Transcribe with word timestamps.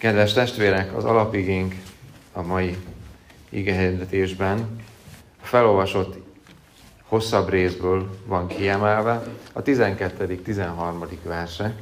Kedves 0.00 0.32
testvérek, 0.32 0.96
az 0.96 1.04
alapigénk 1.04 1.74
a 2.32 2.42
mai 2.42 2.76
igehirdetésben 3.48 4.80
a 5.42 5.46
felolvasott 5.46 6.16
hosszabb 7.02 7.48
részből 7.48 8.16
van 8.26 8.46
kiemelve 8.46 9.22
a 9.52 9.62
12.-13. 9.62 11.16
verse. 11.22 11.74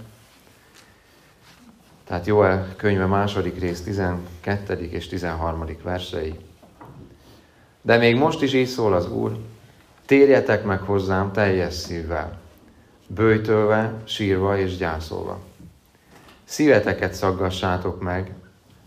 Tehát 2.04 2.26
Joel 2.26 2.74
könyve 2.76 3.06
második 3.06 3.58
rész 3.58 3.82
12. 3.82 4.88
és 4.90 5.08
13. 5.08 5.64
versei. 5.82 6.34
De 7.82 7.96
még 7.96 8.16
most 8.16 8.42
is 8.42 8.52
így 8.52 8.68
szól 8.68 8.94
az 8.94 9.10
Úr, 9.10 9.38
térjetek 10.06 10.64
meg 10.64 10.80
hozzám 10.80 11.32
teljes 11.32 11.74
szívvel, 11.74 12.40
bőjtölve, 13.06 14.02
sírva 14.04 14.58
és 14.58 14.76
gyászolva. 14.76 15.47
Szíveteket 16.48 17.14
szaggassátok 17.14 18.02
meg, 18.02 18.34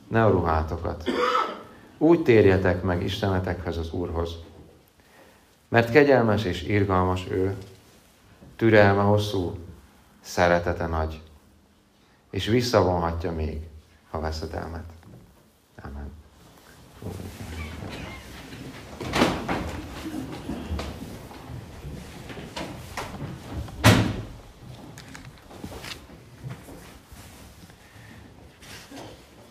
ne 0.07 0.25
a 0.25 0.29
ruhátokat. 0.29 1.03
Úgy 1.97 2.23
térjetek 2.23 2.81
meg 2.81 3.03
Istenetekhez 3.03 3.77
az 3.77 3.91
Úrhoz. 3.91 4.35
Mert 5.67 5.91
kegyelmes 5.91 6.43
és 6.43 6.63
irgalmas 6.63 7.25
ő, 7.29 7.55
türelme 8.55 9.01
hosszú, 9.01 9.57
szeretete 10.21 10.87
nagy, 10.87 11.21
és 12.29 12.45
visszavonhatja 12.45 13.31
még 13.31 13.61
a 14.09 14.19
veszedelmet. 14.19 14.85
Amen. 15.83 16.11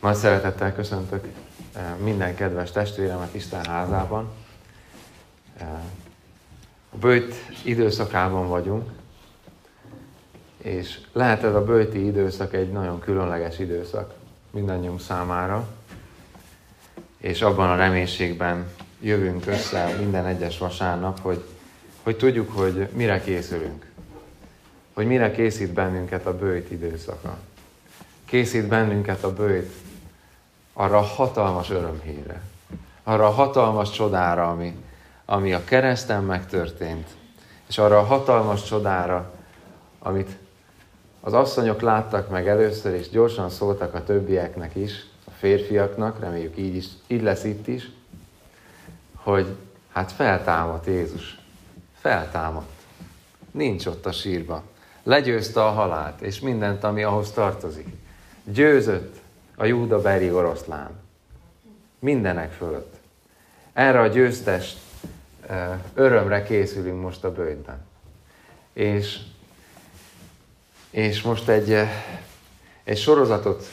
Nagy 0.01 0.15
szeretettel 0.15 0.75
köszöntök 0.75 1.25
eh, 1.75 1.83
minden 2.03 2.35
kedves 2.35 2.71
testvéremet 2.71 3.35
Isten 3.35 3.65
házában. 3.65 4.29
Eh, 5.59 5.69
a 6.93 6.97
bőjt 6.97 7.35
időszakában 7.65 8.49
vagyunk, 8.49 8.91
és 10.57 11.01
lehet 11.13 11.43
ez 11.45 11.55
a 11.55 11.65
bőti 11.65 12.07
időszak 12.07 12.55
egy 12.55 12.73
nagyon 12.73 12.99
különleges 12.99 13.59
időszak 13.59 14.15
mindannyiunk 14.51 15.01
számára, 15.01 15.69
és 17.19 17.43
abban 17.43 17.71
a 17.71 17.77
reménységben 17.77 18.67
jövünk 19.01 19.46
össze 19.46 19.96
minden 19.99 20.27
egyes 20.27 20.59
vasárnap, 20.59 21.21
hogy, 21.21 21.45
hogy 22.02 22.17
tudjuk, 22.17 22.51
hogy 22.52 22.89
mire 22.93 23.21
készülünk, 23.21 23.91
hogy 24.93 25.07
mire 25.07 25.30
készít 25.30 25.73
bennünket 25.73 26.27
a 26.27 26.37
bőjt 26.37 26.71
időszaka. 26.71 27.39
Készít 28.24 28.67
bennünket 28.67 29.24
a 29.24 29.33
bőjt 29.33 29.73
arra 30.81 30.99
a 30.99 31.03
hatalmas 31.03 31.71
örömhírre, 31.71 32.43
arra 33.03 33.27
a 33.27 33.31
hatalmas 33.31 33.91
csodára, 33.91 34.51
ami, 34.51 34.77
ami 35.25 35.53
a 35.53 35.65
kereszten 35.65 36.25
megtörtént, 36.25 37.09
és 37.69 37.79
arra 37.79 37.99
a 37.99 38.05
hatalmas 38.05 38.65
csodára, 38.65 39.33
amit 39.99 40.31
az 41.21 41.33
asszonyok 41.33 41.81
láttak 41.81 42.31
meg 42.31 42.49
először, 42.49 42.95
és 42.95 43.09
gyorsan 43.09 43.51
szóltak 43.51 43.95
a 43.95 44.05
többieknek 44.05 44.75
is, 44.75 45.07
a 45.25 45.31
férfiaknak, 45.39 46.21
reméljük 46.21 46.57
így, 46.59 46.77
is, 46.77 46.87
így 47.07 47.23
lesz 47.23 47.45
itt 47.45 47.67
is, 47.67 47.91
hogy 49.15 49.57
hát 49.93 50.13
feltámadt 50.13 50.87
Jézus. 50.87 51.39
Feltámadt. 51.99 52.71
Nincs 53.51 53.87
ott 53.87 54.07
a 54.07 54.13
sírba. 54.13 54.63
Legyőzte 55.03 55.65
a 55.65 55.71
halált, 55.71 56.21
és 56.21 56.41
mindent, 56.41 56.85
ami 56.85 57.03
ahhoz 57.03 57.31
tartozik. 57.31 57.87
Győzött 58.45 59.20
a 59.61 59.65
Júda 59.65 60.01
beri 60.01 60.30
oroszlán. 60.30 60.91
Mindenek 61.99 62.53
fölött. 62.53 62.95
Erre 63.73 64.00
a 64.00 64.06
győztes 64.06 64.77
örömre 65.94 66.43
készülünk 66.43 67.03
most 67.03 67.25
a 67.25 67.33
bőjtben. 67.33 67.87
És, 68.73 69.19
és 70.91 71.23
most 71.23 71.49
egy, 71.49 71.77
egy 72.84 72.99
sorozatot 72.99 73.67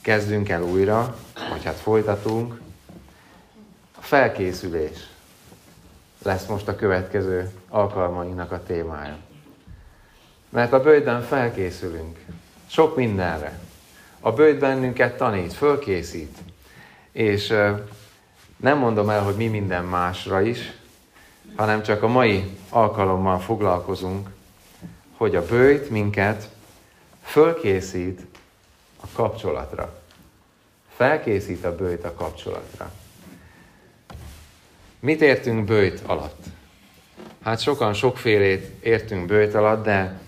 kezdünk 0.00 0.48
el 0.48 0.62
újra, 0.62 1.16
vagy 1.50 1.64
hát 1.64 1.76
folytatunk. 1.76 2.60
A 3.98 4.02
felkészülés 4.02 5.08
lesz 6.22 6.46
most 6.46 6.68
a 6.68 6.76
következő 6.76 7.50
alkalmainknak 7.68 8.52
a 8.52 8.62
témája. 8.62 9.16
Mert 10.48 10.72
a 10.72 10.82
bőjtben 10.82 11.22
felkészülünk. 11.22 12.18
Sok 12.66 12.96
mindenre 12.96 13.68
a 14.20 14.32
bőjt 14.32 14.58
bennünket 14.58 15.16
tanít, 15.16 15.52
fölkészít. 15.52 16.38
És 17.12 17.54
nem 18.56 18.78
mondom 18.78 19.10
el, 19.10 19.22
hogy 19.22 19.36
mi 19.36 19.46
minden 19.46 19.84
másra 19.84 20.40
is, 20.40 20.72
hanem 21.56 21.82
csak 21.82 22.02
a 22.02 22.08
mai 22.08 22.56
alkalommal 22.68 23.38
foglalkozunk, 23.38 24.28
hogy 25.16 25.36
a 25.36 25.46
bőjt 25.46 25.90
minket 25.90 26.48
fölkészít 27.22 28.20
a 29.00 29.06
kapcsolatra. 29.12 30.02
Felkészít 30.96 31.64
a 31.64 31.76
bőjt 31.76 32.04
a 32.04 32.14
kapcsolatra. 32.14 32.92
Mit 35.00 35.20
értünk 35.20 35.64
bőjt 35.64 36.02
alatt? 36.06 36.44
Hát 37.42 37.60
sokan 37.60 37.92
sokfélét 37.94 38.84
értünk 38.84 39.26
bőjt 39.26 39.54
alatt, 39.54 39.84
de 39.84 40.20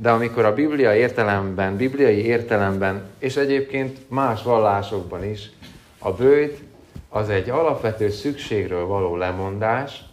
de 0.00 0.10
amikor 0.10 0.44
a 0.44 0.54
Biblia 0.54 0.96
értelemben, 0.96 1.76
bibliai 1.76 2.24
értelemben, 2.24 3.02
és 3.18 3.36
egyébként 3.36 4.10
más 4.10 4.42
vallásokban 4.42 5.24
is, 5.24 5.50
a 5.98 6.12
bőjt 6.12 6.62
az 7.08 7.28
egy 7.28 7.50
alapvető 7.50 8.10
szükségről 8.10 8.86
való 8.86 9.16
lemondás, 9.16 10.04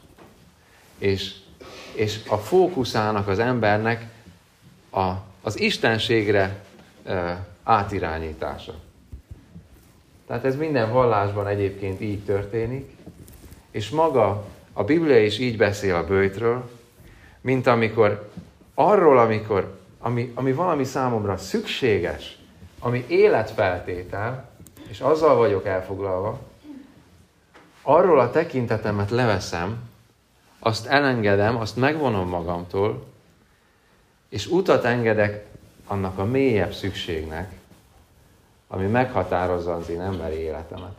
és, 0.98 1.34
és 1.94 2.20
a 2.28 2.38
fókuszának 2.38 3.28
az 3.28 3.40
embernek 3.40 4.06
a, 4.92 5.12
az 5.42 5.60
istenségre 5.60 6.64
e, 7.06 7.46
átirányítása. 7.64 8.74
Tehát 10.28 10.46
ez 10.46 10.56
minden 10.56 10.92
vallásban 10.92 11.48
egyébként 11.48 12.02
így 12.02 12.24
történik, 12.24 12.96
és 13.72 13.90
maga 13.90 14.46
a 14.74 14.84
Biblia 14.84 15.24
is 15.24 15.40
így 15.40 15.58
beszél 15.58 15.96
a 15.96 16.06
bőjtről, 16.06 16.70
mint 17.42 17.68
amikor 17.68 18.30
arról, 18.80 19.18
amikor 19.18 19.80
ami, 20.00 20.32
ami 20.36 20.54
valami 20.54 20.84
számomra 20.84 21.38
szükséges, 21.38 22.38
ami 22.80 23.06
életfeltétel, 23.08 24.50
és 24.88 25.00
azzal 25.00 25.36
vagyok 25.36 25.66
elfoglalva, 25.66 26.40
arról 27.82 28.20
a 28.20 28.32
tekintetemet 28.32 29.10
leveszem, 29.10 29.80
azt 30.60 30.86
elengedem, 30.86 31.58
azt 31.58 31.76
megvonom 31.76 32.30
magamtól, 32.30 33.06
és 34.30 34.48
utat 34.48 34.84
engedek 34.84 35.46
annak 35.88 36.18
a 36.18 36.26
mélyebb 36.26 36.74
szükségnek, 36.74 37.52
ami 38.68 38.86
meghatározza 38.86 39.76
az 39.76 39.90
én 39.90 40.02
emberi 40.02 40.36
életemet. 40.36 40.96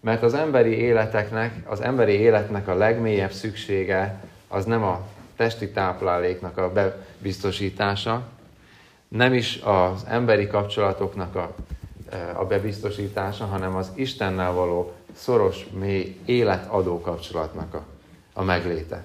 Mert 0.00 0.22
az 0.22 0.34
emberi 0.34 0.76
életeknek, 0.76 1.70
az 1.70 1.80
emberi 1.80 2.12
életnek 2.12 2.68
a 2.68 2.74
legmélyebb 2.74 3.32
szüksége 3.32 4.24
az 4.48 4.64
nem 4.64 4.82
a 4.82 5.00
testi 5.40 5.70
tápláléknak 5.70 6.56
a 6.56 6.72
bebiztosítása, 6.72 8.28
nem 9.08 9.34
is 9.34 9.60
az 9.62 10.04
emberi 10.06 10.46
kapcsolatoknak 10.46 11.34
a, 11.34 11.54
e, 12.10 12.38
a 12.38 12.46
bebiztosítása, 12.46 13.44
hanem 13.44 13.74
az 13.74 13.90
Istennel 13.94 14.52
való 14.52 14.92
szoros, 15.12 15.66
mély, 15.72 16.16
életadó 16.24 17.00
kapcsolatnak 17.00 17.74
a, 17.74 17.84
a 18.32 18.42
megléte. 18.42 19.04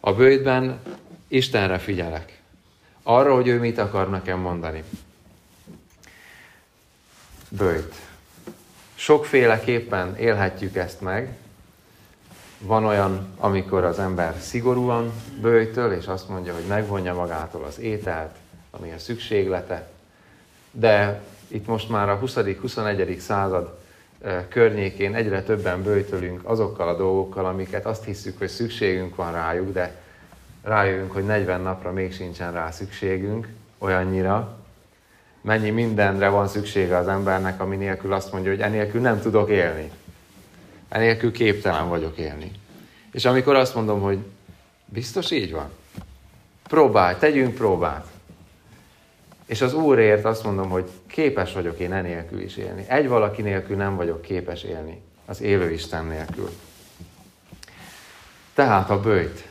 A 0.00 0.12
bőjtben 0.12 0.80
Istenre 1.28 1.78
figyelek. 1.78 2.40
Arra, 3.02 3.34
hogy 3.34 3.48
ő 3.48 3.58
mit 3.58 3.78
akar 3.78 4.10
nekem 4.10 4.38
mondani. 4.38 4.84
Bőjt. 7.48 7.94
Sokféleképpen 8.94 10.16
élhetjük 10.16 10.76
ezt 10.76 11.00
meg, 11.00 11.36
van 12.62 12.84
olyan, 12.84 13.26
amikor 13.38 13.84
az 13.84 13.98
ember 13.98 14.36
szigorúan 14.40 15.12
bőjtöl, 15.40 15.92
és 15.92 16.06
azt 16.06 16.28
mondja, 16.28 16.54
hogy 16.54 16.64
megvonja 16.68 17.14
magától 17.14 17.64
az 17.64 17.78
ételt, 17.78 18.34
ami 18.70 18.92
a 18.92 18.98
szükséglete. 18.98 19.88
De 20.70 21.22
itt 21.48 21.66
most 21.66 21.88
már 21.88 22.08
a 22.08 22.18
20.-21. 22.18 23.18
század 23.18 23.78
környékén 24.48 25.14
egyre 25.14 25.42
többen 25.42 25.82
bőjtölünk 25.82 26.40
azokkal 26.44 26.88
a 26.88 26.96
dolgokkal, 26.96 27.46
amiket 27.46 27.86
azt 27.86 28.04
hiszük, 28.04 28.38
hogy 28.38 28.48
szükségünk 28.48 29.16
van 29.16 29.32
rájuk, 29.32 29.72
de 29.72 30.00
rájövünk, 30.62 31.12
hogy 31.12 31.24
40 31.24 31.60
napra 31.60 31.92
még 31.92 32.12
sincsen 32.14 32.52
rá 32.52 32.70
szükségünk 32.70 33.48
olyannyira. 33.78 34.56
Mennyi 35.40 35.70
mindenre 35.70 36.28
van 36.28 36.48
szüksége 36.48 36.96
az 36.96 37.08
embernek, 37.08 37.60
ami 37.60 37.76
nélkül 37.76 38.12
azt 38.12 38.32
mondja, 38.32 38.50
hogy 38.50 38.60
enélkül 38.60 39.00
nem 39.00 39.20
tudok 39.20 39.50
élni. 39.50 39.90
Enélkül 40.92 41.32
képtelen 41.32 41.88
vagyok 41.88 42.18
élni. 42.18 42.50
És 43.12 43.24
amikor 43.24 43.54
azt 43.54 43.74
mondom, 43.74 44.00
hogy 44.00 44.18
biztos 44.84 45.30
így 45.30 45.52
van, 45.52 45.70
próbálj, 46.62 47.16
tegyünk 47.18 47.54
próbát. 47.54 48.06
És 49.46 49.60
az 49.60 49.74
Úrért 49.74 50.24
azt 50.24 50.44
mondom, 50.44 50.70
hogy 50.70 50.90
képes 51.06 51.52
vagyok 51.52 51.78
én 51.78 51.92
enélkül 51.92 52.40
is 52.40 52.56
élni. 52.56 52.84
Egy 52.88 53.08
valaki 53.08 53.42
nélkül 53.42 53.76
nem 53.76 53.96
vagyok 53.96 54.22
képes 54.22 54.62
élni, 54.62 55.00
az 55.26 55.40
élő 55.40 55.70
Isten 55.70 56.04
nélkül. 56.04 56.50
Tehát 58.54 58.90
a 58.90 59.00
bőjt. 59.00 59.48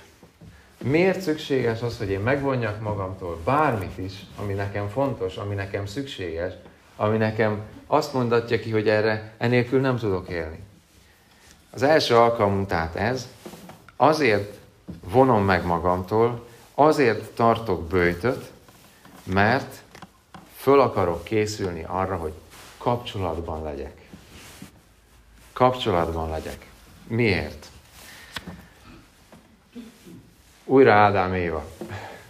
Miért 0.84 1.22
szükséges 1.22 1.82
az, 1.82 1.98
hogy 1.98 2.10
én 2.10 2.20
megvonjak 2.20 2.82
magamtól 2.82 3.40
bármit 3.44 3.98
is, 3.98 4.14
ami 4.36 4.54
nekem 4.54 4.88
fontos, 4.88 5.38
ami 5.38 5.56
nekem 5.56 5.86
szükséges, 5.86 6.54
ami 6.96 7.18
nekem 7.18 7.62
azt 7.88 8.14
mondatja 8.14 8.60
ki, 8.60 8.70
hogy 8.72 8.90
erre 8.90 9.34
enélkül 9.38 9.80
nem 9.80 9.98
tudok 9.98 10.30
élni. 10.30 10.60
Az 11.72 11.84
első 11.84 12.16
alkalmunk 12.16 12.68
tehát 12.68 12.96
ez, 12.96 13.28
azért 13.96 14.58
vonom 15.04 15.44
meg 15.44 15.66
magamtól, 15.66 16.48
azért 16.74 17.32
tartok 17.32 17.88
bőjtöt, 17.88 18.52
mert 19.24 19.82
föl 20.56 20.80
akarok 20.80 21.24
készülni 21.24 21.84
arra, 21.88 22.16
hogy 22.16 22.34
kapcsolatban 22.78 23.64
legyek. 23.64 24.10
Kapcsolatban 25.54 26.30
legyek. 26.30 26.66
Miért? 27.08 27.66
Újra 30.66 30.94
Ádám 30.94 31.34
Éva. 31.34 31.66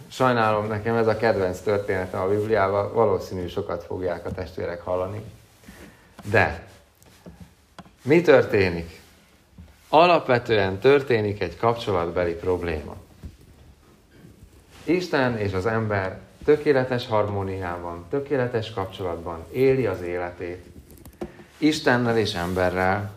Sajnálom, 0.08 0.66
nekem 0.66 0.96
ez 0.96 1.06
a 1.06 1.16
kedvenc 1.16 1.60
története 1.60 2.20
a 2.20 2.28
Bibliával, 2.28 2.92
valószínű 2.92 3.46
sokat 3.46 3.84
fogják 3.84 4.26
a 4.26 4.32
testvérek 4.32 4.82
hallani. 4.82 5.24
De 6.24 6.66
mi 8.02 8.20
történik? 8.20 9.01
Alapvetően 9.94 10.78
történik 10.78 11.42
egy 11.42 11.56
kapcsolatbeli 11.56 12.32
probléma. 12.32 12.96
Isten 14.84 15.38
és 15.38 15.52
az 15.52 15.66
ember 15.66 16.20
tökéletes 16.44 17.06
harmóniában, 17.06 18.04
tökéletes 18.10 18.70
kapcsolatban 18.70 19.44
éli 19.50 19.86
az 19.86 20.02
életét, 20.02 20.64
Istennel 21.58 22.18
és 22.18 22.34
emberrel, 22.34 23.12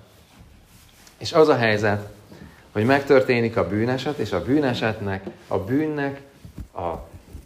és 1.17 1.33
az 1.33 1.47
a 1.47 1.55
helyzet, 1.55 2.09
hogy 2.71 2.85
megtörténik 2.85 3.57
a 3.57 3.67
bűneset, 3.67 4.17
és 4.17 4.31
a 4.31 4.43
bűnesetnek, 4.43 5.23
a 5.47 5.59
bűnnek 5.59 6.21
a, 6.73 6.93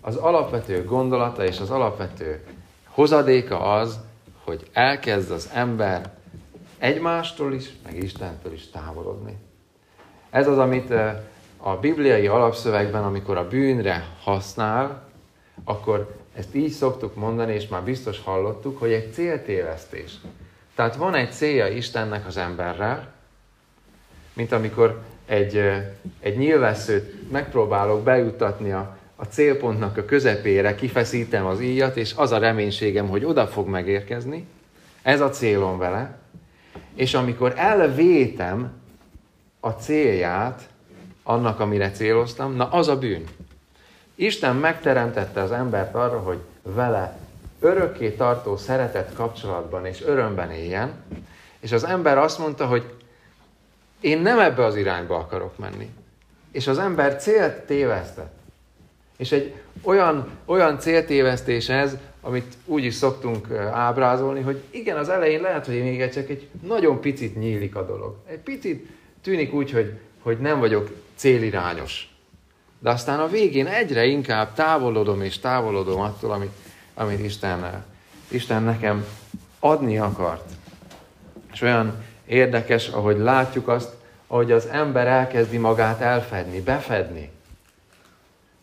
az 0.01 0.15
alapvető 0.15 0.83
gondolata 0.83 1.45
és 1.45 1.59
az 1.59 1.69
alapvető 1.69 2.43
hozadéka 2.85 3.59
az, 3.59 3.99
hogy 4.43 4.69
elkezd 4.73 5.31
az 5.31 5.49
ember 5.53 6.17
egymástól 6.79 7.53
is, 7.53 7.69
meg 7.83 8.03
Istentől 8.03 8.53
is 8.53 8.69
távolodni. 8.69 9.37
Ez 10.29 10.47
az, 10.47 10.57
amit 10.57 10.91
a 11.57 11.77
bibliai 11.81 12.27
alapszövegben, 12.27 13.03
amikor 13.03 13.37
a 13.37 13.47
bűnre 13.47 14.07
használ, 14.21 15.07
akkor 15.63 16.17
ezt 16.35 16.55
így 16.55 16.71
szoktuk 16.71 17.15
mondani, 17.15 17.53
és 17.53 17.67
már 17.67 17.83
biztos 17.83 18.19
hallottuk, 18.23 18.79
hogy 18.79 18.91
egy 18.91 19.13
céltévesztés. 19.13 20.13
Tehát 20.75 20.95
van 20.95 21.15
egy 21.15 21.31
célja 21.31 21.67
Istennek 21.67 22.27
az 22.27 22.37
emberrel, 22.37 23.11
mint 24.33 24.51
amikor 24.51 25.01
egy, 25.25 25.55
egy 26.19 26.37
nyilvesszőt 26.37 27.31
megpróbálok 27.31 28.03
bejutatni 28.03 28.71
a, 28.71 28.97
a 29.15 29.25
célpontnak 29.25 29.97
a 29.97 30.05
közepére, 30.05 30.75
kifeszítem 30.75 31.45
az 31.45 31.61
íjat, 31.61 31.97
és 31.97 32.13
az 32.15 32.31
a 32.31 32.37
reménységem, 32.37 33.07
hogy 33.07 33.25
oda 33.25 33.47
fog 33.47 33.67
megérkezni. 33.67 34.47
Ez 35.01 35.21
a 35.21 35.29
célom 35.29 35.77
vele. 35.77 36.18
És 36.99 37.13
amikor 37.13 37.53
elvétem 37.55 38.71
a 39.59 39.69
célját, 39.69 40.69
annak, 41.23 41.59
amire 41.59 41.91
céloztam, 41.91 42.55
na 42.55 42.69
az 42.69 42.87
a 42.87 42.97
bűn. 42.97 43.23
Isten 44.15 44.55
megteremtette 44.55 45.41
az 45.41 45.51
embert 45.51 45.95
arra, 45.95 46.19
hogy 46.19 46.37
vele 46.61 47.17
örökké 47.59 48.11
tartó 48.11 48.57
szeretet 48.57 49.13
kapcsolatban 49.13 49.85
és 49.85 50.03
örömben 50.03 50.51
éljen, 50.51 50.93
és 51.59 51.71
az 51.71 51.83
ember 51.83 52.17
azt 52.17 52.39
mondta, 52.39 52.65
hogy 52.65 52.93
én 53.99 54.19
nem 54.19 54.39
ebbe 54.39 54.65
az 54.65 54.75
irányba 54.75 55.17
akarok 55.17 55.57
menni. 55.57 55.89
És 56.51 56.67
az 56.67 56.77
ember 56.77 57.15
célt 57.15 57.65
tévesztett. 57.65 58.33
És 59.17 59.31
egy 59.31 59.53
olyan, 59.81 60.29
olyan 60.45 60.79
céltévesztés 60.79 61.69
ez, 61.69 61.97
amit 62.21 62.53
úgy 62.65 62.83
is 62.83 62.93
szoktunk 62.93 63.51
ábrázolni, 63.71 64.41
hogy 64.41 64.61
igen, 64.69 64.97
az 64.97 65.09
elején 65.09 65.41
lehet, 65.41 65.65
hogy 65.65 65.81
még 65.81 66.09
csak 66.09 66.29
egy 66.29 66.47
nagyon 66.63 66.99
picit 67.01 67.35
nyílik 67.39 67.75
a 67.75 67.85
dolog. 67.85 68.15
Egy 68.25 68.39
picit 68.39 68.87
tűnik 69.21 69.53
úgy, 69.53 69.71
hogy, 69.71 69.93
hogy 70.21 70.39
nem 70.39 70.59
vagyok 70.59 70.89
célirányos. 71.15 72.13
De 72.79 72.89
aztán 72.89 73.19
a 73.19 73.27
végén 73.27 73.67
egyre 73.67 74.05
inkább 74.05 74.53
távolodom 74.53 75.21
és 75.21 75.39
távolodom 75.39 76.01
attól, 76.01 76.31
amit, 76.31 76.51
amit 76.93 77.19
Isten, 77.19 77.85
Isten 78.27 78.63
nekem 78.63 79.05
adni 79.59 79.97
akart. 79.97 80.51
És 81.53 81.61
olyan 81.61 82.03
érdekes, 82.25 82.87
ahogy 82.87 83.17
látjuk 83.17 83.67
azt, 83.67 83.93
ahogy 84.27 84.51
az 84.51 84.65
ember 84.65 85.07
elkezdi 85.07 85.57
magát 85.57 86.01
elfedni, 86.01 86.61
befedni. 86.61 87.31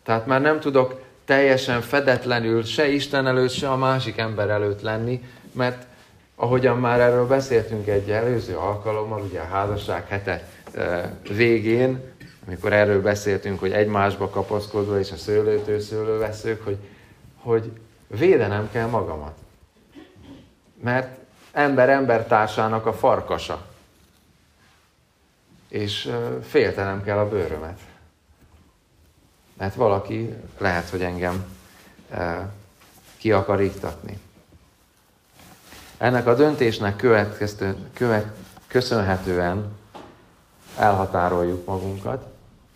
Tehát 0.03 0.25
már 0.25 0.41
nem 0.41 0.59
tudok 0.59 1.01
teljesen 1.27 1.81
fedetlenül 1.81 2.63
se 2.63 2.87
Isten 2.87 3.27
előtt, 3.27 3.51
se 3.51 3.69
a 3.69 3.75
másik 3.75 4.17
ember 4.17 4.49
előtt 4.49 4.81
lenni, 4.81 5.23
mert 5.51 5.85
ahogyan 6.35 6.77
már 6.77 6.99
erről 6.99 7.27
beszéltünk 7.27 7.87
egy 7.87 8.11
előző 8.11 8.55
alkalommal, 8.55 9.21
ugye 9.21 9.39
a 9.39 9.47
házasság 9.47 10.07
hete 10.07 10.47
végén, 11.29 11.99
amikor 12.45 12.73
erről 12.73 13.01
beszéltünk, 13.01 13.59
hogy 13.59 13.71
egymásba 13.71 14.29
kapaszkodva 14.29 14.99
és 14.99 15.11
a 15.11 15.15
szőlőtől 15.15 15.79
szőlőveszők, 15.79 16.63
hogy, 16.63 16.77
hogy 17.35 17.71
védenem 18.07 18.69
kell 18.71 18.87
magamat. 18.87 19.35
Mert 20.83 21.17
ember 21.51 21.89
embertársának 21.89 22.85
a 22.85 22.93
farkasa. 22.93 23.65
És 25.69 26.11
féltenem 26.43 27.03
kell 27.03 27.17
a 27.17 27.29
bőrömet. 27.29 27.79
Mert 29.57 29.75
valaki 29.75 30.33
lehet, 30.57 30.89
hogy 30.89 31.01
engem 31.01 31.45
ki 33.17 33.31
akar 33.31 33.61
iktatni. 33.61 34.19
Ennek 35.97 36.27
a 36.27 36.35
döntésnek 36.35 36.95
követ, 37.93 38.25
köszönhetően 38.67 39.75
elhatároljuk 40.77 41.65
magunkat, 41.65 42.25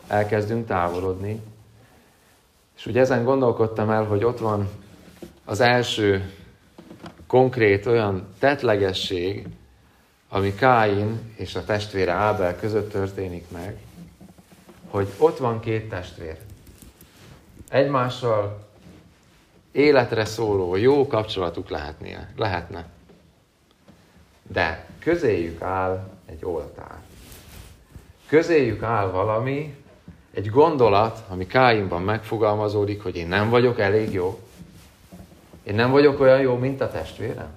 elkezdünk 0.08 0.68
távolodni. 0.68 1.42
És 2.78 2.86
ugye 2.86 3.00
ezen 3.00 3.24
gondolkodtam 3.24 3.90
el, 3.90 4.04
hogy 4.04 4.24
ott 4.24 4.40
van 4.40 4.70
az 5.46 5.60
első 5.60 6.34
konkrét 7.28 7.86
olyan 7.86 8.28
tetlegesség, 8.40 9.48
ami 10.30 10.56
Káin 10.56 11.34
és 11.36 11.56
a 11.56 11.64
testvére 11.64 12.12
Ábel 12.12 12.56
között 12.56 12.92
történik 12.92 13.46
meg, 13.52 13.78
hogy 14.90 15.14
ott 15.18 15.38
van 15.38 15.60
két 15.60 15.90
testvér. 15.90 16.38
Egymással 17.72 18.60
életre 19.72 20.26
szóló, 20.26 20.76
jó 20.76 21.08
kapcsolatuk 21.08 21.70
lehetnie, 21.70 22.34
lehetne. 22.36 22.86
De 24.48 24.86
közéjük 25.00 25.62
áll 25.62 26.10
egy 26.26 26.46
oltár. 26.46 27.00
Közéjük 28.28 28.84
áll 28.84 29.08
valami, 29.08 29.76
egy 30.34 30.50
gondolat, 30.50 31.24
ami 31.28 31.48
Káinban 31.48 32.02
megfogalmazódik, 32.02 33.04
hogy 33.04 33.16
én 33.16 33.28
nem 33.28 33.50
vagyok 33.50 33.80
elég 33.80 34.14
jó. 34.14 34.40
Én 35.64 35.76
nem 35.76 35.92
vagyok 35.92 36.20
olyan 36.20 36.40
jó, 36.40 36.58
mint 36.58 36.82
a 36.82 36.92
testvérem. 36.92 37.50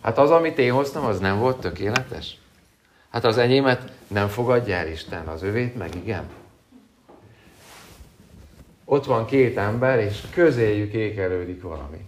Hát 0.00 0.18
az, 0.18 0.30
amit 0.30 0.58
én 0.58 0.72
hoztam, 0.72 1.04
az 1.04 1.18
nem 1.18 1.38
volt 1.38 1.60
tökéletes. 1.60 2.38
Hát 3.10 3.24
az 3.24 3.38
enyémet 3.38 3.92
nem 4.06 4.28
fogadja 4.28 4.74
el 4.74 4.88
Isten, 4.88 5.26
az 5.26 5.42
övét 5.42 5.76
meg 5.76 5.94
igen. 5.94 6.24
Ott 8.92 9.04
van 9.04 9.26
két 9.26 9.56
ember, 9.56 9.98
és 9.98 10.20
közéjük 10.30 10.92
ékelődik 10.92 11.62
valami. 11.62 12.06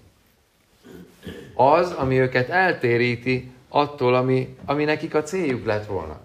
Az, 1.54 1.92
ami 1.92 2.18
őket 2.18 2.48
eltéríti 2.48 3.52
attól, 3.68 4.14
ami, 4.14 4.56
ami 4.64 4.84
nekik 4.84 5.14
a 5.14 5.22
céljuk 5.22 5.64
lett 5.64 5.86
volna. 5.86 6.20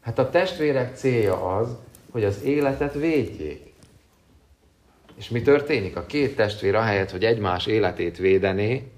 Hát 0.00 0.18
a 0.18 0.30
testvérek 0.30 0.96
célja 0.96 1.56
az, 1.56 1.76
hogy 2.10 2.24
az 2.24 2.42
életet 2.42 2.94
védjék. 2.94 3.72
És 5.14 5.28
mi 5.28 5.42
történik? 5.42 5.96
A 5.96 6.06
két 6.06 6.36
testvér 6.36 6.74
ahelyett, 6.74 7.10
hogy 7.10 7.24
egymás 7.24 7.66
életét 7.66 8.16
védené, 8.16 8.90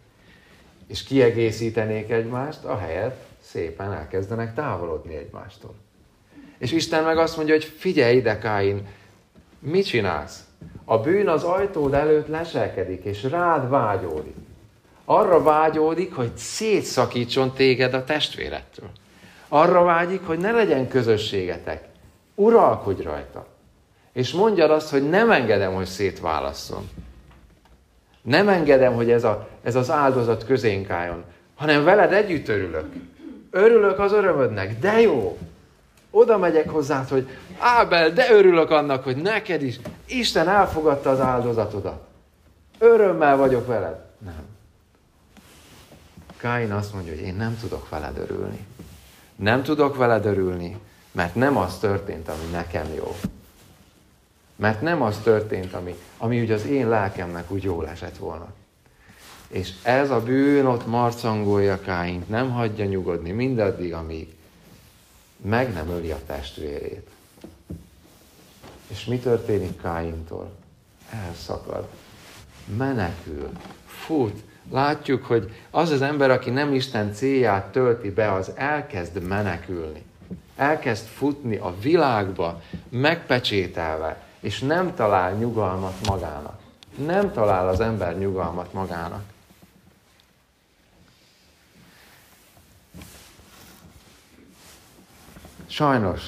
és 0.87 1.03
kiegészítenék 1.03 2.11
egymást, 2.11 2.65
ahelyett 2.65 3.25
szépen 3.41 3.93
elkezdenek 3.93 4.55
távolodni 4.55 5.17
egymástól. 5.17 5.75
És 6.59 6.73
Isten 6.73 7.05
meg 7.05 7.19
azt 7.19 7.37
mondja, 7.37 7.55
hogy 7.55 7.65
figyelj 7.65 8.17
ide, 8.17 8.39
Káin, 8.39 8.87
mit 9.59 9.87
csinálsz? 9.87 10.48
A 10.91 10.99
bűn 10.99 11.29
az 11.29 11.43
ajtód 11.43 11.95
előtt 11.95 12.29
leselkedik, 12.29 13.05
és 13.05 13.23
rád 13.23 13.69
vágyódik. 13.69 14.35
Arra 15.05 15.43
vágyódik, 15.43 16.15
hogy 16.15 16.37
szétszakítson 16.37 17.53
téged 17.53 17.95
a 17.95 18.05
testvérettől. 18.05 18.89
Arra 19.49 19.83
vágyik, 19.83 20.27
hogy 20.27 20.39
ne 20.39 20.51
legyen 20.51 20.89
közösségetek. 20.89 21.85
Uralkodj 22.35 23.03
rajta. 23.03 23.47
És 24.13 24.33
mondjad 24.33 24.71
azt, 24.71 24.91
hogy 24.91 25.09
nem 25.09 25.31
engedem, 25.31 25.75
hogy 25.75 25.87
szétválasszon. 25.87 26.91
Nem 28.23 28.49
engedem, 28.49 28.95
hogy 28.95 29.11
ez, 29.11 29.25
a, 29.25 29.49
ez 29.63 29.75
az 29.75 29.91
áldozat 29.91 30.47
közénk 30.47 30.91
álljon, 30.91 31.25
hanem 31.55 31.85
veled 31.85 32.13
együtt 32.13 32.49
örülök. 32.49 32.93
Örülök 33.51 33.99
az 33.99 34.13
örömödnek, 34.13 34.79
de 34.79 35.01
jó. 35.01 35.39
Oda 36.11 36.39
megyek 36.39 36.71
hozzá, 36.71 37.05
hogy 37.09 37.29
Ábel, 37.59 38.11
de 38.11 38.33
örülök 38.33 38.71
annak, 38.71 39.05
hogy 39.05 39.17
neked 39.17 39.63
is 39.63 39.81
Isten 40.07 40.49
elfogadta 40.49 41.11
az 41.11 41.21
áldozatodat. 41.21 42.07
Örömmel 42.79 43.37
vagyok 43.37 43.67
veled. 43.67 44.05
Nem. 44.19 44.47
Káin 46.37 46.73
azt 46.73 46.93
mondja, 46.93 47.13
hogy 47.15 47.23
én 47.23 47.35
nem 47.35 47.59
tudok 47.61 47.89
veled 47.89 48.19
örülni. 48.19 48.67
Nem 49.37 49.63
tudok 49.63 49.97
veled 49.97 50.27
örülni, 50.27 50.77
mert 51.13 51.35
nem 51.35 51.57
az 51.57 51.79
történt, 51.79 52.29
ami 52.29 52.51
nekem 52.53 52.87
jó. 52.95 53.17
Mert 54.57 54.81
nem 54.81 55.03
az 55.03 55.19
történt, 55.19 55.75
ami, 55.75 55.95
ami 56.19 56.41
úgy 56.41 56.51
az 56.51 56.67
én 56.67 56.89
lelkemnek 56.89 57.51
úgy 57.51 57.63
jól 57.63 57.89
esett 57.89 58.17
volna. 58.17 58.47
És 59.49 59.73
ez 59.83 60.11
a 60.11 60.23
bűn 60.23 60.67
ott 60.67 60.87
marcangolja 60.87 61.81
Káint, 61.81 62.29
nem 62.29 62.51
hagyja 62.51 62.85
nyugodni 62.85 63.31
mindaddig, 63.31 63.95
amíg 63.95 64.38
meg 65.43 65.73
nem 65.73 65.89
öli 65.89 66.11
a 66.11 66.19
testvérét. 66.27 67.09
És 68.87 69.05
mi 69.05 69.19
történik 69.19 69.81
Káintól? 69.81 70.51
Elszakad. 71.11 71.89
Menekül. 72.77 73.51
Fut. 73.87 74.43
Látjuk, 74.71 75.25
hogy 75.25 75.51
az 75.71 75.91
az 75.91 76.03
ember, 76.03 76.31
aki 76.31 76.51
nem 76.51 76.75
Isten 76.75 77.13
célját 77.13 77.73
tölti 77.73 78.11
be, 78.11 78.33
az 78.33 78.53
elkezd 78.55 79.23
menekülni. 79.23 80.03
Elkezd 80.57 81.07
futni 81.07 81.57
a 81.57 81.75
világba, 81.81 82.63
megpecsételve, 82.89 84.23
és 84.41 84.61
nem 84.61 84.95
talál 84.95 85.33
nyugalmat 85.33 86.07
magának. 86.07 86.61
Nem 87.07 87.33
talál 87.33 87.69
az 87.69 87.81
ember 87.81 88.19
nyugalmat 88.19 88.73
magának. 88.73 89.23
Sajnos 95.71 96.23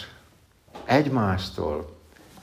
egymástól 0.84 1.90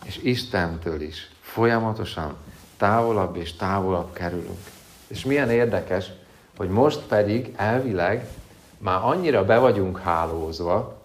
és 0.03 0.19
Istentől 0.23 1.01
is 1.01 1.31
folyamatosan 1.41 2.35
távolabb 2.77 3.35
és 3.35 3.55
távolabb 3.55 4.13
kerülünk. 4.13 4.59
És 5.07 5.25
milyen 5.25 5.49
érdekes, 5.49 6.05
hogy 6.57 6.69
most 6.69 6.99
pedig 6.99 7.53
elvileg 7.55 8.27
már 8.77 8.99
annyira 9.03 9.45
be 9.45 9.57
vagyunk 9.57 9.99
hálózva, 9.99 11.01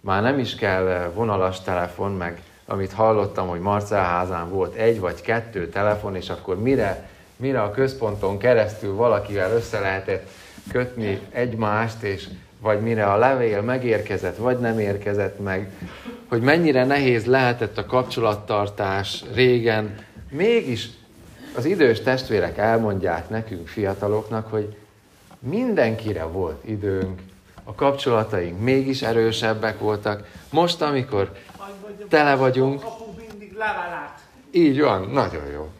már 0.00 0.22
nem 0.22 0.38
is 0.38 0.54
kell 0.54 1.10
vonalas 1.14 1.60
telefon, 1.60 2.12
meg 2.12 2.42
amit 2.66 2.92
hallottam, 2.92 3.48
hogy 3.48 3.60
Marcel 3.60 4.04
házán 4.04 4.50
volt 4.50 4.74
egy 4.74 5.00
vagy 5.00 5.20
kettő 5.20 5.68
telefon, 5.68 6.16
és 6.16 6.30
akkor 6.30 6.60
mire, 6.60 7.08
mire 7.36 7.62
a 7.62 7.70
központon 7.70 8.38
keresztül 8.38 8.94
valakivel 8.94 9.52
össze 9.52 9.80
lehetett 9.80 10.30
kötni 10.72 11.20
egymást, 11.30 12.02
és 12.02 12.28
vagy 12.62 12.80
mire 12.80 13.04
a 13.06 13.16
levél 13.16 13.60
megérkezett, 13.62 14.36
vagy 14.36 14.58
nem 14.58 14.78
érkezett 14.78 15.42
meg, 15.42 15.70
hogy 16.28 16.40
mennyire 16.40 16.84
nehéz 16.84 17.24
lehetett 17.24 17.78
a 17.78 17.86
kapcsolattartás 17.86 19.24
régen, 19.34 19.94
mégis 20.30 20.88
az 21.56 21.64
idős 21.64 22.00
testvérek 22.00 22.58
elmondják 22.58 23.28
nekünk, 23.28 23.68
fiataloknak, 23.68 24.50
hogy 24.50 24.76
mindenkire 25.38 26.24
volt 26.24 26.64
időnk, 26.64 27.20
a 27.64 27.74
kapcsolataink 27.74 28.60
mégis 28.60 29.02
erősebbek 29.02 29.78
voltak. 29.78 30.26
Most, 30.50 30.82
amikor 30.82 31.32
tele 32.08 32.34
vagyunk... 32.34 32.82
Így 34.50 34.80
van, 34.80 35.10
nagyon 35.10 35.46
jó. 35.52 35.70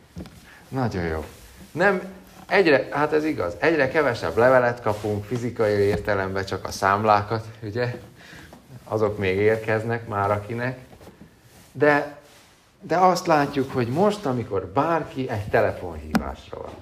Nagyon 0.68 1.04
jó. 1.04 1.24
Nem, 1.72 2.02
egyre, 2.52 2.88
hát 2.90 3.12
ez 3.12 3.24
igaz, 3.24 3.54
egyre 3.58 3.88
kevesebb 3.88 4.36
levelet 4.36 4.82
kapunk 4.82 5.24
fizikai 5.24 5.72
értelemben, 5.72 6.44
csak 6.44 6.64
a 6.64 6.70
számlákat, 6.70 7.44
ugye? 7.62 7.98
Azok 8.84 9.18
még 9.18 9.36
érkeznek 9.36 10.08
már 10.08 10.30
akinek. 10.30 10.78
De, 11.72 12.16
de 12.80 12.96
azt 12.96 13.26
látjuk, 13.26 13.72
hogy 13.72 13.88
most, 13.88 14.26
amikor 14.26 14.66
bárki 14.66 15.28
egy 15.28 15.48
telefonhívásra 15.48 16.58
van, 16.58 16.74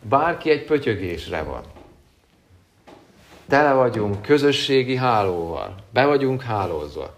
bárki 0.00 0.50
egy 0.50 0.64
pötyögésre 0.64 1.42
van, 1.42 1.62
tele 3.48 3.72
vagyunk 3.72 4.22
közösségi 4.22 4.96
hálóval, 4.96 5.74
be 5.90 6.06
vagyunk 6.06 6.42
hálózva. 6.42 7.14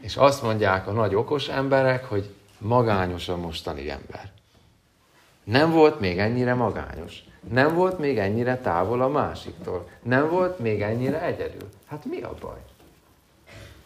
És 0.00 0.16
azt 0.16 0.42
mondják 0.42 0.86
a 0.86 0.92
nagy 0.92 1.14
okos 1.14 1.48
emberek, 1.48 2.04
hogy 2.04 2.34
magányos 2.58 3.28
a 3.28 3.36
mostani 3.36 3.90
ember. 3.90 4.36
Nem 5.48 5.70
volt 5.70 6.00
még 6.00 6.18
ennyire 6.18 6.54
magányos. 6.54 7.24
Nem 7.48 7.74
volt 7.74 7.98
még 7.98 8.18
ennyire 8.18 8.56
távol 8.58 9.02
a 9.02 9.08
másiktól. 9.08 9.88
Nem 10.02 10.30
volt 10.30 10.58
még 10.58 10.82
ennyire 10.82 11.22
egyedül. 11.22 11.68
Hát 11.86 12.04
mi 12.04 12.20
a 12.20 12.34
baj? 12.40 12.58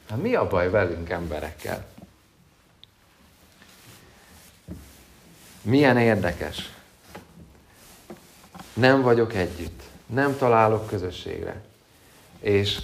Hát 0.08 0.22
mi 0.22 0.34
a 0.34 0.48
baj 0.48 0.70
velünk 0.70 1.10
emberekkel? 1.10 1.86
Milyen 5.62 5.98
érdekes. 5.98 6.72
Nem 8.74 9.02
vagyok 9.02 9.34
együtt. 9.34 9.82
Nem 10.06 10.36
találok 10.36 10.86
közösségre. 10.86 11.62
És, 12.40 12.78